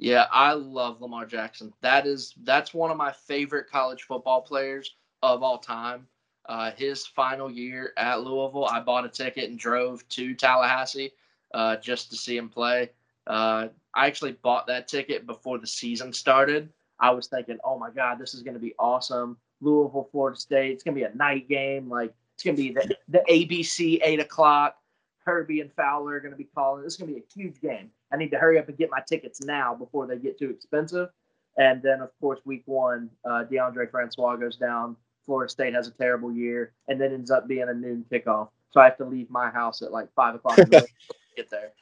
yeah, 0.00 0.26
I 0.32 0.54
love 0.54 1.02
Lamar 1.02 1.26
Jackson. 1.26 1.74
That 1.82 2.06
is 2.06 2.32
that's 2.42 2.72
one 2.72 2.90
of 2.90 2.96
my 2.96 3.12
favorite 3.12 3.70
college 3.70 4.04
football 4.04 4.40
players 4.40 4.94
of 5.22 5.42
all 5.42 5.58
time. 5.58 6.06
Uh, 6.46 6.70
his 6.70 7.06
final 7.06 7.50
year 7.50 7.92
at 7.98 8.22
Louisville, 8.22 8.64
I 8.64 8.80
bought 8.80 9.04
a 9.04 9.10
ticket 9.10 9.50
and 9.50 9.58
drove 9.58 10.08
to 10.08 10.34
Tallahassee 10.34 11.12
uh, 11.52 11.76
just 11.76 12.10
to 12.10 12.16
see 12.16 12.34
him 12.38 12.48
play. 12.48 12.88
Uh, 13.26 13.68
I 13.94 14.06
actually 14.06 14.32
bought 14.32 14.66
that 14.68 14.88
ticket 14.88 15.26
before 15.26 15.58
the 15.58 15.66
season 15.66 16.14
started. 16.14 16.70
I 16.98 17.10
was 17.10 17.26
thinking, 17.26 17.58
oh 17.62 17.78
my 17.78 17.90
God, 17.90 18.18
this 18.18 18.32
is 18.32 18.42
going 18.42 18.54
to 18.54 18.60
be 18.60 18.74
awesome. 18.78 19.36
Louisville, 19.60 20.08
Florida 20.10 20.40
State. 20.40 20.72
It's 20.72 20.82
going 20.82 20.94
to 20.94 20.98
be 20.98 21.04
a 21.04 21.14
night 21.14 21.46
game. 21.46 21.90
Like, 21.90 22.14
it's 22.34 22.42
going 22.42 22.56
to 22.56 22.62
be 22.62 22.72
the, 22.72 22.96
the 23.08 23.22
ABC 23.28 24.00
8 24.02 24.20
o'clock. 24.20 24.78
Kirby 25.26 25.60
and 25.60 25.70
Fowler 25.74 26.14
are 26.14 26.20
going 26.20 26.32
to 26.32 26.38
be 26.38 26.48
calling. 26.54 26.82
This 26.82 26.94
is 26.94 26.98
going 26.98 27.10
to 27.10 27.14
be 27.14 27.20
a 27.20 27.32
huge 27.38 27.60
game. 27.60 27.90
I 28.12 28.16
need 28.16 28.30
to 28.30 28.38
hurry 28.38 28.58
up 28.58 28.68
and 28.68 28.76
get 28.76 28.90
my 28.90 29.00
tickets 29.06 29.40
now 29.42 29.74
before 29.74 30.06
they 30.06 30.16
get 30.16 30.38
too 30.38 30.50
expensive. 30.50 31.08
And 31.56 31.82
then, 31.82 32.00
of 32.00 32.10
course, 32.20 32.40
week 32.44 32.62
one, 32.66 33.10
uh, 33.24 33.44
Deondre 33.50 33.90
Francois 33.90 34.36
goes 34.36 34.56
down. 34.56 34.96
Florida 35.26 35.50
State 35.50 35.74
has 35.74 35.86
a 35.88 35.92
terrible 35.92 36.32
year, 36.32 36.72
and 36.88 37.00
then 37.00 37.12
ends 37.12 37.30
up 37.30 37.46
being 37.46 37.68
a 37.68 37.74
noon 37.74 38.04
kickoff. 38.10 38.48
So 38.70 38.80
I 38.80 38.84
have 38.84 38.96
to 38.98 39.04
leave 39.04 39.30
my 39.30 39.50
house 39.50 39.82
at 39.82 39.92
like 39.92 40.12
five 40.14 40.34
o'clock 40.34 40.56
to 40.56 40.64
get 41.36 41.50
there. 41.50 41.72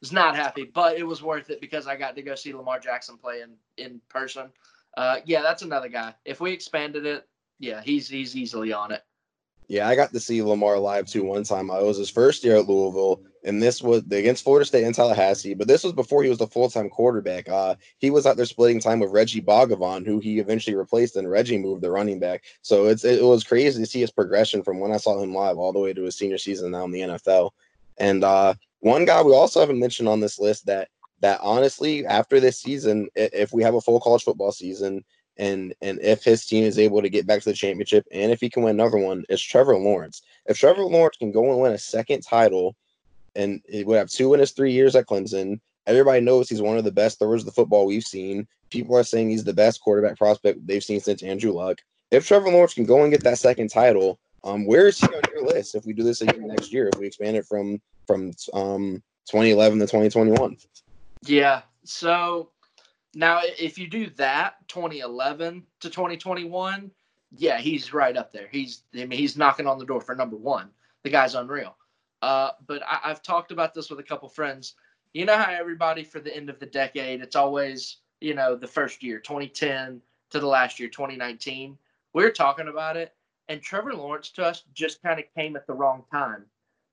Was 0.00 0.12
not 0.12 0.36
happy, 0.36 0.64
but 0.64 0.98
it 0.98 1.02
was 1.02 1.22
worth 1.22 1.50
it 1.50 1.60
because 1.60 1.86
I 1.86 1.96
got 1.96 2.14
to 2.16 2.22
go 2.22 2.34
see 2.34 2.52
Lamar 2.52 2.78
Jackson 2.78 3.16
play 3.16 3.40
in 3.40 3.52
in 3.82 4.00
person. 4.08 4.50
Uh, 4.96 5.16
yeah, 5.24 5.42
that's 5.42 5.62
another 5.62 5.88
guy. 5.88 6.14
If 6.24 6.40
we 6.40 6.52
expanded 6.52 7.06
it, 7.06 7.26
yeah, 7.58 7.80
he's 7.82 8.08
he's 8.08 8.36
easily 8.36 8.72
on 8.72 8.92
it. 8.92 9.02
Yeah, 9.68 9.88
I 9.88 9.96
got 9.96 10.12
to 10.12 10.20
see 10.20 10.42
Lamar 10.42 10.78
live 10.78 11.06
too 11.06 11.24
one 11.24 11.44
time. 11.44 11.70
I 11.70 11.80
was 11.80 11.96
his 11.96 12.10
first 12.10 12.44
year 12.44 12.56
at 12.56 12.68
Louisville, 12.68 13.22
and 13.44 13.62
this 13.62 13.82
was 13.82 14.02
against 14.10 14.44
Florida 14.44 14.66
State 14.66 14.84
and 14.84 14.94
Tallahassee. 14.94 15.54
But 15.54 15.68
this 15.68 15.82
was 15.82 15.92
before 15.92 16.22
he 16.22 16.28
was 16.28 16.38
the 16.38 16.46
full 16.46 16.68
time 16.68 16.90
quarterback. 16.90 17.48
Uh, 17.48 17.76
he 17.98 18.10
was 18.10 18.26
out 18.26 18.36
there 18.36 18.46
splitting 18.46 18.80
time 18.80 19.00
with 19.00 19.10
Reggie 19.10 19.40
Bonnafon, 19.40 20.04
who 20.04 20.18
he 20.18 20.38
eventually 20.38 20.76
replaced, 20.76 21.16
and 21.16 21.30
Reggie 21.30 21.58
moved 21.58 21.82
the 21.82 21.90
running 21.90 22.18
back. 22.18 22.44
So 22.62 22.86
it's 22.86 23.04
it 23.04 23.22
was 23.22 23.44
crazy 23.44 23.80
to 23.80 23.86
see 23.86 24.00
his 24.00 24.10
progression 24.10 24.62
from 24.62 24.80
when 24.80 24.92
I 24.92 24.98
saw 24.98 25.22
him 25.22 25.34
live 25.34 25.56
all 25.56 25.72
the 25.72 25.80
way 25.80 25.94
to 25.94 26.02
his 26.02 26.16
senior 26.16 26.38
season 26.38 26.72
now 26.72 26.84
in 26.84 26.90
the 26.90 27.00
NFL. 27.00 27.50
And 27.96 28.22
uh, 28.22 28.54
one 28.80 29.06
guy 29.06 29.22
we 29.22 29.32
also 29.32 29.60
haven't 29.60 29.80
mentioned 29.80 30.08
on 30.08 30.20
this 30.20 30.38
list 30.38 30.66
that 30.66 30.88
that 31.20 31.40
honestly, 31.40 32.04
after 32.04 32.38
this 32.38 32.60
season, 32.60 33.08
if 33.14 33.52
we 33.52 33.62
have 33.62 33.74
a 33.74 33.80
full 33.80 33.98
college 33.98 34.24
football 34.24 34.52
season, 34.52 35.04
and 35.36 35.74
and 35.80 36.00
if 36.00 36.22
his 36.22 36.46
team 36.46 36.64
is 36.64 36.78
able 36.78 37.02
to 37.02 37.08
get 37.08 37.26
back 37.26 37.42
to 37.42 37.50
the 37.50 37.54
championship 37.54 38.06
and 38.12 38.30
if 38.30 38.40
he 38.40 38.50
can 38.50 38.62
win 38.62 38.78
another 38.78 38.98
one, 38.98 39.24
it's 39.28 39.42
Trevor 39.42 39.76
Lawrence. 39.76 40.22
If 40.46 40.58
Trevor 40.58 40.84
Lawrence 40.84 41.16
can 41.16 41.32
go 41.32 41.50
and 41.50 41.60
win 41.60 41.72
a 41.72 41.78
second 41.78 42.22
title, 42.22 42.76
and 43.34 43.60
he 43.68 43.84
would 43.84 43.98
have 43.98 44.08
two 44.08 44.34
in 44.34 44.40
his 44.40 44.52
three 44.52 44.72
years 44.72 44.94
at 44.94 45.06
Clemson, 45.06 45.60
everybody 45.86 46.20
knows 46.20 46.48
he's 46.48 46.62
one 46.62 46.78
of 46.78 46.84
the 46.84 46.92
best 46.92 47.18
throwers 47.18 47.42
of 47.42 47.46
the 47.46 47.52
football 47.52 47.86
we've 47.86 48.04
seen. 48.04 48.46
People 48.70 48.96
are 48.96 49.04
saying 49.04 49.30
he's 49.30 49.44
the 49.44 49.52
best 49.52 49.80
quarterback 49.80 50.16
prospect 50.16 50.66
they've 50.66 50.84
seen 50.84 51.00
since 51.00 51.22
Andrew 51.22 51.52
Luck. 51.52 51.78
If 52.10 52.26
Trevor 52.26 52.50
Lawrence 52.50 52.74
can 52.74 52.84
go 52.84 53.02
and 53.02 53.12
get 53.12 53.24
that 53.24 53.38
second 53.38 53.68
title, 53.68 54.18
um, 54.44 54.66
where 54.66 54.88
is 54.88 55.00
he 55.00 55.06
on 55.06 55.22
your 55.32 55.46
list 55.46 55.74
if 55.74 55.84
we 55.84 55.92
do 55.92 56.02
this 56.02 56.20
again 56.20 56.46
next 56.46 56.72
year? 56.72 56.88
If 56.92 56.98
we 56.98 57.06
expand 57.06 57.36
it 57.36 57.46
from 57.46 57.80
from 58.06 58.32
um 58.52 59.02
2011 59.26 59.78
to 59.78 59.86
2021? 59.86 60.56
Yeah. 61.22 61.62
So 61.84 62.50
now, 63.14 63.40
if 63.42 63.78
you 63.78 63.88
do 63.88 64.10
that 64.16 64.56
2011 64.68 65.62
to 65.80 65.90
2021, 65.90 66.90
yeah, 67.36 67.58
he's 67.58 67.92
right 67.92 68.16
up 68.16 68.32
there. 68.32 68.48
He's 68.50 68.82
I 68.94 69.04
mean 69.04 69.18
he's 69.18 69.36
knocking 69.36 69.66
on 69.66 69.78
the 69.78 69.84
door 69.84 70.00
for 70.00 70.14
number 70.14 70.36
one. 70.36 70.70
The 71.02 71.10
guy's 71.10 71.34
unreal. 71.34 71.76
Uh, 72.22 72.50
but 72.66 72.82
I, 72.82 73.08
have 73.08 73.22
talked 73.22 73.52
about 73.52 73.74
this 73.74 73.90
with 73.90 74.00
a 74.00 74.04
couple 74.04 74.28
friends. 74.28 74.74
You 75.12 75.26
know 75.26 75.36
how 75.36 75.52
everybody 75.52 76.04
for 76.04 76.20
the 76.20 76.34
end 76.34 76.48
of 76.48 76.58
the 76.58 76.66
decade, 76.66 77.20
it's 77.20 77.36
always 77.36 77.98
you 78.20 78.34
know 78.34 78.56
the 78.56 78.66
first 78.66 79.02
year, 79.02 79.18
2010 79.18 80.00
to 80.30 80.40
the 80.40 80.46
last 80.46 80.80
year, 80.80 80.88
2019. 80.88 81.76
We 82.14 82.24
are 82.24 82.30
talking 82.30 82.68
about 82.68 82.96
it, 82.96 83.12
and 83.48 83.60
Trevor 83.60 83.94
Lawrence 83.94 84.30
to 84.30 84.44
us 84.44 84.62
just 84.72 85.02
kind 85.02 85.18
of 85.18 85.26
came 85.36 85.56
at 85.56 85.66
the 85.66 85.74
wrong 85.74 86.04
time 86.10 86.44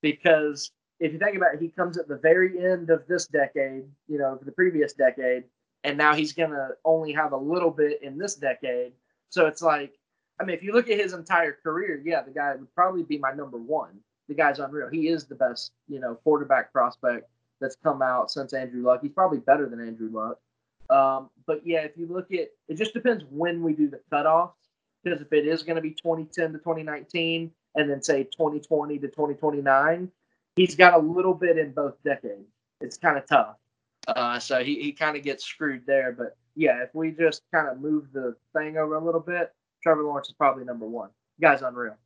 because 0.02 0.72
if 1.00 1.14
you 1.14 1.20
think 1.20 1.36
about 1.36 1.56
it, 1.56 1.62
he 1.62 1.70
comes 1.70 1.98
at 1.98 2.08
the 2.08 2.18
very 2.18 2.64
end 2.64 2.90
of 2.90 3.08
this 3.08 3.26
decade, 3.28 3.86
you 4.08 4.18
know, 4.18 4.40
the 4.44 4.52
previous 4.52 4.94
decade, 4.94 5.44
and 5.84 5.98
now 5.98 6.16
he's 6.16 6.34
gonna 6.34 6.70
only 6.86 7.12
have 7.12 7.32
a 7.34 7.38
little 7.38 7.72
bit 7.72 8.02
in 8.02 8.18
this 8.18 8.36
decade. 8.36 8.94
So 9.30 9.48
it's 9.48 9.62
like, 9.62 9.98
I 10.40 10.44
mean, 10.44 10.56
if 10.56 10.64
you 10.64 10.74
look 10.74 10.90
at 10.90 11.00
his 11.00 11.14
entire 11.14 11.54
career, 11.54 12.02
yeah, 12.04 12.22
the 12.22 12.32
guy 12.32 12.56
would 12.56 12.74
probably 12.74 13.04
be 13.04 13.18
my 13.18 13.32
number 13.32 13.58
one. 13.58 14.00
The 14.28 14.36
guy's 14.36 14.60
unreal. 14.60 14.90
He 14.90 15.08
is 15.08 15.26
the 15.26 15.36
best, 15.36 15.72
you 15.88 16.00
know, 16.00 16.16
quarterback 16.16 16.72
prospect 16.72 17.30
that's 17.60 17.76
come 17.84 18.02
out 18.02 18.32
since 18.32 18.54
Andrew 18.54 18.84
Luck. 18.84 19.02
He's 19.02 19.12
probably 19.12 19.40
better 19.40 19.68
than 19.70 19.86
Andrew 19.86 20.10
Luck. 20.12 20.40
Um, 20.90 21.30
but 21.46 21.66
yeah, 21.66 21.80
if 21.80 21.92
you 21.96 22.08
look 22.08 22.32
at 22.32 22.50
it, 22.68 22.76
just 22.76 22.94
depends 22.94 23.24
when 23.30 23.62
we 23.62 23.74
do 23.74 23.90
the 23.90 24.02
cutoffs. 24.12 24.54
Because 25.04 25.22
if 25.22 25.34
it 25.34 25.48
is 25.48 25.64
going 25.64 25.78
to 25.78 25.82
be 25.82 25.92
2010 25.92 26.54
to 26.54 26.60
2019, 26.60 27.52
and 27.76 27.90
then 27.90 28.02
say 28.02 28.24
2020 28.24 29.00
to 29.00 29.08
2029, 29.08 30.12
he's 30.56 30.76
got 30.76 30.94
a 30.94 30.98
little 30.98 31.34
bit 31.34 31.58
in 31.58 31.72
both 31.72 31.96
decades. 32.04 32.50
It's 32.82 32.98
kind 32.98 33.18
of 33.18 33.26
tough. 33.28 33.56
Uh, 34.08 34.40
so 34.40 34.64
he, 34.64 34.82
he 34.82 34.92
kind 34.92 35.16
of 35.16 35.24
gets 35.24 35.46
screwed 35.46 35.86
there. 35.86 36.12
But 36.12 36.38
yeah, 36.56 36.82
if 36.84 36.94
we 36.94 37.12
just 37.12 37.44
kind 37.54 37.68
of 37.68 37.80
move 37.80 38.12
the 38.14 38.36
thing 38.56 38.78
over 38.78 38.96
a 38.96 39.04
little 39.04 39.22
bit, 39.22 39.54
Trevor 39.84 40.04
Lawrence 40.04 40.28
is 40.28 40.34
probably 40.34 40.64
number 40.64 40.86
one. 40.86 41.10
The 41.40 41.48
guy's 41.48 41.62
unreal. 41.62 41.98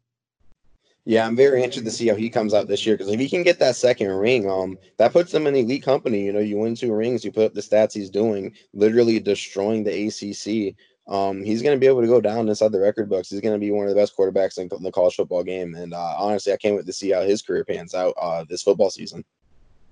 Yeah, 1.07 1.27
I'm 1.27 1.35
very 1.35 1.59
interested 1.61 1.85
to 1.85 1.91
see 1.91 2.07
how 2.07 2.15
he 2.15 2.31
comes 2.31 2.53
out 2.55 2.67
this 2.67 2.83
year 2.83 2.97
because 2.97 3.13
if 3.13 3.19
he 3.19 3.29
can 3.29 3.43
get 3.43 3.59
that 3.59 3.75
second 3.75 4.09
ring, 4.09 4.49
um, 4.49 4.77
that 4.97 5.13
puts 5.13 5.31
him 5.31 5.45
in 5.45 5.55
elite 5.55 5.83
company. 5.83 6.25
You 6.25 6.33
know, 6.33 6.39
you 6.39 6.57
win 6.57 6.73
two 6.73 6.93
rings, 6.93 7.23
you 7.23 7.31
put 7.31 7.45
up 7.45 7.53
the 7.53 7.61
stats 7.61 7.93
he's 7.93 8.09
doing, 8.09 8.53
literally 8.73 9.19
destroying 9.19 9.83
the 9.83 10.07
ACC. 10.07 10.75
Um, 11.07 11.43
he's 11.43 11.61
going 11.61 11.75
to 11.75 11.79
be 11.79 11.85
able 11.85 12.01
to 12.01 12.07
go 12.07 12.19
down 12.19 12.49
inside 12.49 12.71
the 12.71 12.79
record 12.79 13.07
books. 13.07 13.29
He's 13.29 13.41
going 13.41 13.53
to 13.53 13.63
be 13.63 13.69
one 13.69 13.87
of 13.87 13.93
the 13.93 13.99
best 13.99 14.17
quarterbacks 14.17 14.57
in 14.57 14.67
the 14.81 14.91
college 14.91 15.15
football 15.15 15.43
game. 15.43 15.75
And 15.75 15.93
uh, 15.93 16.15
honestly, 16.17 16.51
I 16.51 16.57
can't 16.57 16.75
wait 16.75 16.87
to 16.87 16.93
see 16.93 17.11
how 17.11 17.21
his 17.21 17.43
career 17.43 17.63
pans 17.63 17.93
out 17.93 18.15
uh, 18.19 18.43
this 18.49 18.63
football 18.63 18.89
season. 18.89 19.23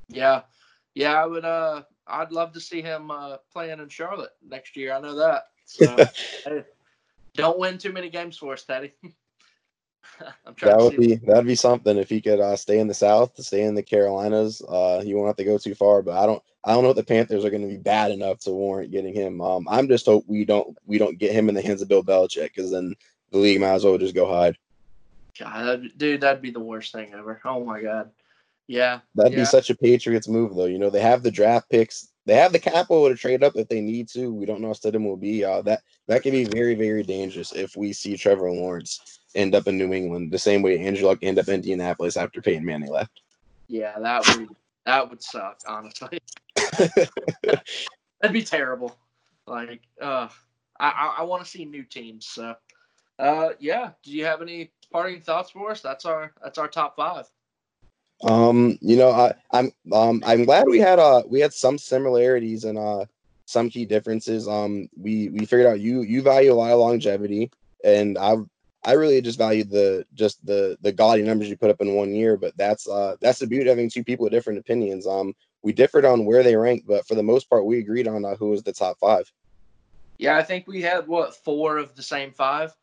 Yeah, 0.07 0.41
yeah, 0.95 1.21
I 1.21 1.27
would. 1.27 1.45
Uh, 1.45 1.83
I'd 2.07 2.31
love 2.31 2.53
to 2.53 2.59
see 2.59 2.81
him 2.81 3.11
uh, 3.11 3.37
playing 3.51 3.79
in 3.79 3.89
Charlotte 3.89 4.31
next 4.47 4.75
year. 4.75 4.93
I 4.93 4.99
know 4.99 5.15
that. 5.15 5.43
So, 5.65 5.97
hey, 6.45 6.63
don't 7.33 7.59
win 7.59 7.77
too 7.77 7.93
many 7.93 8.09
games 8.09 8.37
for 8.37 8.53
us, 8.53 8.63
Teddy. 8.63 8.93
that 10.61 10.77
would 10.79 10.97
be 10.97 11.15
that'd 11.15 11.45
be 11.45 11.55
something 11.55 11.97
if 11.97 12.09
he 12.09 12.21
could 12.21 12.39
uh, 12.39 12.55
stay 12.55 12.79
in 12.79 12.87
the 12.87 12.93
South, 12.93 13.31
stay 13.41 13.63
in 13.63 13.75
the 13.75 13.83
Carolinas. 13.83 14.61
Uh, 14.67 15.01
he 15.01 15.13
won't 15.13 15.27
have 15.27 15.37
to 15.37 15.43
go 15.43 15.57
too 15.57 15.75
far. 15.75 16.01
But 16.01 16.17
I 16.17 16.25
don't, 16.25 16.43
I 16.63 16.73
don't 16.73 16.83
know 16.83 16.91
if 16.91 16.95
the 16.95 17.03
Panthers 17.03 17.45
are 17.45 17.49
going 17.49 17.61
to 17.63 17.67
be 17.67 17.77
bad 17.77 18.11
enough 18.11 18.39
to 18.39 18.51
warrant 18.51 18.91
getting 18.91 19.13
him. 19.13 19.41
Um, 19.41 19.67
I'm 19.69 19.87
just 19.87 20.05
hope 20.05 20.25
we 20.27 20.45
don't 20.45 20.77
we 20.85 20.97
don't 20.97 21.17
get 21.17 21.33
him 21.33 21.49
in 21.49 21.55
the 21.55 21.61
hands 21.61 21.81
of 21.81 21.87
Bill 21.87 22.03
Belichick 22.03 22.53
because 22.55 22.71
then 22.71 22.95
the 23.31 23.37
league 23.37 23.59
might 23.59 23.73
as 23.73 23.85
well 23.85 23.97
just 23.97 24.15
go 24.15 24.27
hide. 24.27 24.57
God, 25.39 25.89
dude, 25.97 26.21
that'd 26.21 26.41
be 26.41 26.51
the 26.51 26.59
worst 26.59 26.91
thing 26.91 27.13
ever. 27.13 27.41
Oh 27.43 27.63
my 27.63 27.81
God. 27.81 28.11
Yeah. 28.67 28.99
That'd 29.15 29.33
yeah. 29.33 29.39
be 29.39 29.45
such 29.45 29.69
a 29.69 29.75
Patriots 29.75 30.27
move, 30.27 30.55
though. 30.55 30.65
You 30.65 30.79
know, 30.79 30.89
they 30.89 31.01
have 31.01 31.23
the 31.23 31.31
draft 31.31 31.69
picks. 31.69 32.09
They 32.25 32.35
have 32.35 32.53
the 32.53 32.59
capital 32.59 33.09
to 33.09 33.15
trade 33.15 33.43
up 33.43 33.53
if 33.55 33.67
they 33.67 33.81
need 33.81 34.07
to. 34.09 34.33
We 34.33 34.45
don't 34.45 34.61
know 34.61 34.67
how 34.67 34.73
Stidham 34.73 35.05
will 35.05 35.17
be. 35.17 35.43
Uh, 35.43 35.61
that 35.63 35.81
that 36.07 36.23
could 36.23 36.31
be 36.31 36.45
very, 36.45 36.73
very 36.73 37.03
dangerous 37.03 37.51
if 37.51 37.75
we 37.75 37.91
see 37.91 38.15
Trevor 38.15 38.51
Lawrence 38.51 39.19
end 39.35 39.55
up 39.55 39.67
in 39.67 39.77
New 39.77 39.91
England 39.93 40.31
the 40.31 40.39
same 40.39 40.61
way 40.61 40.79
Andrew 40.79 41.07
Luck 41.07 41.19
end 41.21 41.39
up 41.39 41.47
in 41.49 41.55
Indianapolis 41.55 42.15
after 42.15 42.41
Peyton 42.41 42.63
Manning 42.63 42.91
left. 42.91 43.21
Yeah, 43.67 43.99
that 43.99 44.25
would 44.27 44.49
that 44.85 45.09
would 45.09 45.21
suck, 45.21 45.59
honestly. 45.67 46.19
That'd 46.77 48.31
be 48.31 48.43
terrible. 48.43 48.97
Like, 49.45 49.81
uh, 50.01 50.29
I 50.79 50.89
I, 50.89 51.15
I 51.19 51.23
want 51.23 51.43
to 51.43 51.49
see 51.49 51.65
new 51.65 51.83
teams. 51.83 52.27
So, 52.27 52.55
uh, 53.19 53.49
yeah. 53.59 53.91
Do 54.03 54.11
you 54.11 54.25
have 54.25 54.41
any 54.41 54.71
parting 54.91 55.21
thoughts 55.21 55.51
for 55.51 55.71
us? 55.71 55.81
That's 55.81 56.05
our 56.05 56.33
that's 56.41 56.57
our 56.57 56.69
top 56.69 56.95
five. 56.95 57.29
Um, 58.23 58.77
you 58.81 58.95
know, 58.95 59.11
I, 59.11 59.33
I'm 59.51 59.71
um 59.91 60.23
I'm 60.25 60.45
glad 60.45 60.65
we 60.67 60.79
had 60.79 60.99
uh 60.99 61.23
we 61.27 61.39
had 61.39 61.53
some 61.53 61.77
similarities 61.77 62.63
and 62.63 62.77
uh 62.77 63.05
some 63.45 63.69
key 63.69 63.85
differences. 63.85 64.47
Um, 64.47 64.87
we 64.97 65.29
we 65.29 65.45
figured 65.45 65.67
out 65.67 65.79
you 65.79 66.01
you 66.01 66.21
value 66.21 66.51
a 66.51 66.55
lot 66.55 66.71
of 66.71 66.79
longevity, 66.79 67.51
and 67.83 68.17
I 68.17 68.35
I 68.85 68.93
really 68.93 69.21
just 69.21 69.37
valued 69.37 69.69
the 69.69 70.05
just 70.13 70.45
the 70.45 70.77
the 70.81 70.91
gaudy 70.91 71.21
numbers 71.21 71.49
you 71.49 71.57
put 71.57 71.69
up 71.69 71.81
in 71.81 71.95
one 71.95 72.13
year. 72.13 72.37
But 72.37 72.55
that's 72.57 72.87
uh 72.87 73.15
that's 73.19 73.39
the 73.39 73.47
beauty 73.47 73.63
of 73.63 73.77
having 73.77 73.89
two 73.89 74.03
people 74.03 74.23
with 74.23 74.33
different 74.33 74.59
opinions. 74.59 75.05
Um, 75.05 75.33
we 75.61 75.73
differed 75.73 76.05
on 76.05 76.25
where 76.25 76.43
they 76.43 76.55
ranked, 76.55 76.87
but 76.87 77.05
for 77.07 77.15
the 77.15 77.23
most 77.23 77.49
part, 77.49 77.65
we 77.65 77.79
agreed 77.79 78.07
on 78.07 78.25
uh, 78.25 78.35
who 78.35 78.49
was 78.49 78.63
the 78.63 78.73
top 78.73 78.97
five. 78.99 79.29
Yeah, 80.17 80.37
I 80.37 80.43
think 80.43 80.67
we 80.67 80.81
had 80.81 81.07
what 81.07 81.35
four 81.35 81.77
of 81.77 81.95
the 81.95 82.03
same 82.03 82.31
five. 82.31 82.73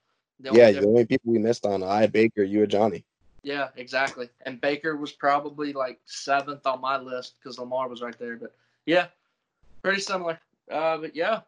The 0.40 0.52
yeah, 0.52 0.70
the 0.70 0.86
only 0.86 1.06
people 1.06 1.32
we 1.32 1.38
missed 1.38 1.66
on 1.66 1.82
I 1.82 2.00
had 2.00 2.12
Baker, 2.12 2.42
you 2.42 2.60
had 2.60 2.70
Johnny. 2.70 3.04
Yeah, 3.42 3.68
exactly. 3.76 4.28
And 4.44 4.60
Baker 4.60 4.96
was 4.96 5.12
probably 5.12 5.72
like 5.72 5.98
seventh 6.04 6.66
on 6.66 6.80
my 6.80 6.98
list 6.98 7.36
because 7.42 7.58
Lamar 7.58 7.88
was 7.88 8.02
right 8.02 8.18
there. 8.18 8.36
But 8.36 8.54
yeah, 8.86 9.06
pretty 9.82 10.00
similar. 10.00 10.38
Uh, 10.70 10.98
but 10.98 11.16
yeah, 11.16 11.40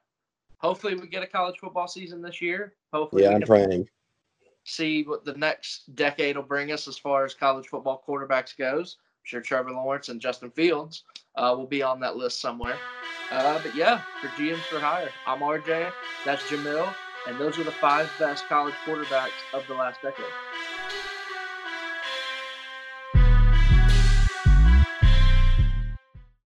hopefully 0.59 0.95
we 0.95 1.07
get 1.07 1.23
a 1.23 1.27
college 1.27 1.59
football 1.59 1.89
season 1.89 2.23
this 2.23 2.41
year. 2.41 2.75
Hopefully, 2.93 3.25
yeah, 3.25 3.31
I'm 3.31 3.43
praying. 3.43 3.89
See 4.65 5.03
what 5.03 5.25
the 5.25 5.35
next 5.35 5.95
decade 5.97 6.37
will 6.37 6.45
bring 6.45 6.73
us 6.73 6.87
as 6.87 6.97
far 6.97 7.25
as 7.25 7.35
college 7.35 7.67
football 7.67 8.03
quarterbacks 8.07 8.57
goes. 8.57 8.97
I'm 9.01 9.25
sure 9.25 9.41
Trevor 9.41 9.73
Lawrence 9.73 10.09
and 10.09 10.21
Justin 10.21 10.51
Fields 10.51 11.05
uh, 11.37 11.55
will 11.57 11.67
be 11.67 11.83
on 11.83 12.01
that 12.01 12.17
list 12.17 12.41
somewhere. 12.41 12.79
Uh, 13.31 13.61
but 13.63 13.75
yeah, 13.75 14.03
for 14.21 14.29
GMs 14.29 14.63
for 14.65 14.79
Hire, 14.79 15.11
I'm 15.27 15.41
RJ. 15.41 15.91
That's 16.25 16.43
Jamil, 16.45 16.95
and 17.27 17.39
those 17.39 17.59
are 17.59 17.65
the 17.65 17.73
five 17.73 18.11
best 18.19 18.49
college 18.49 18.75
quarterbacks 18.87 19.31
of 19.53 19.67
the 19.67 19.75
last 19.75 20.03
decade. 20.03 20.27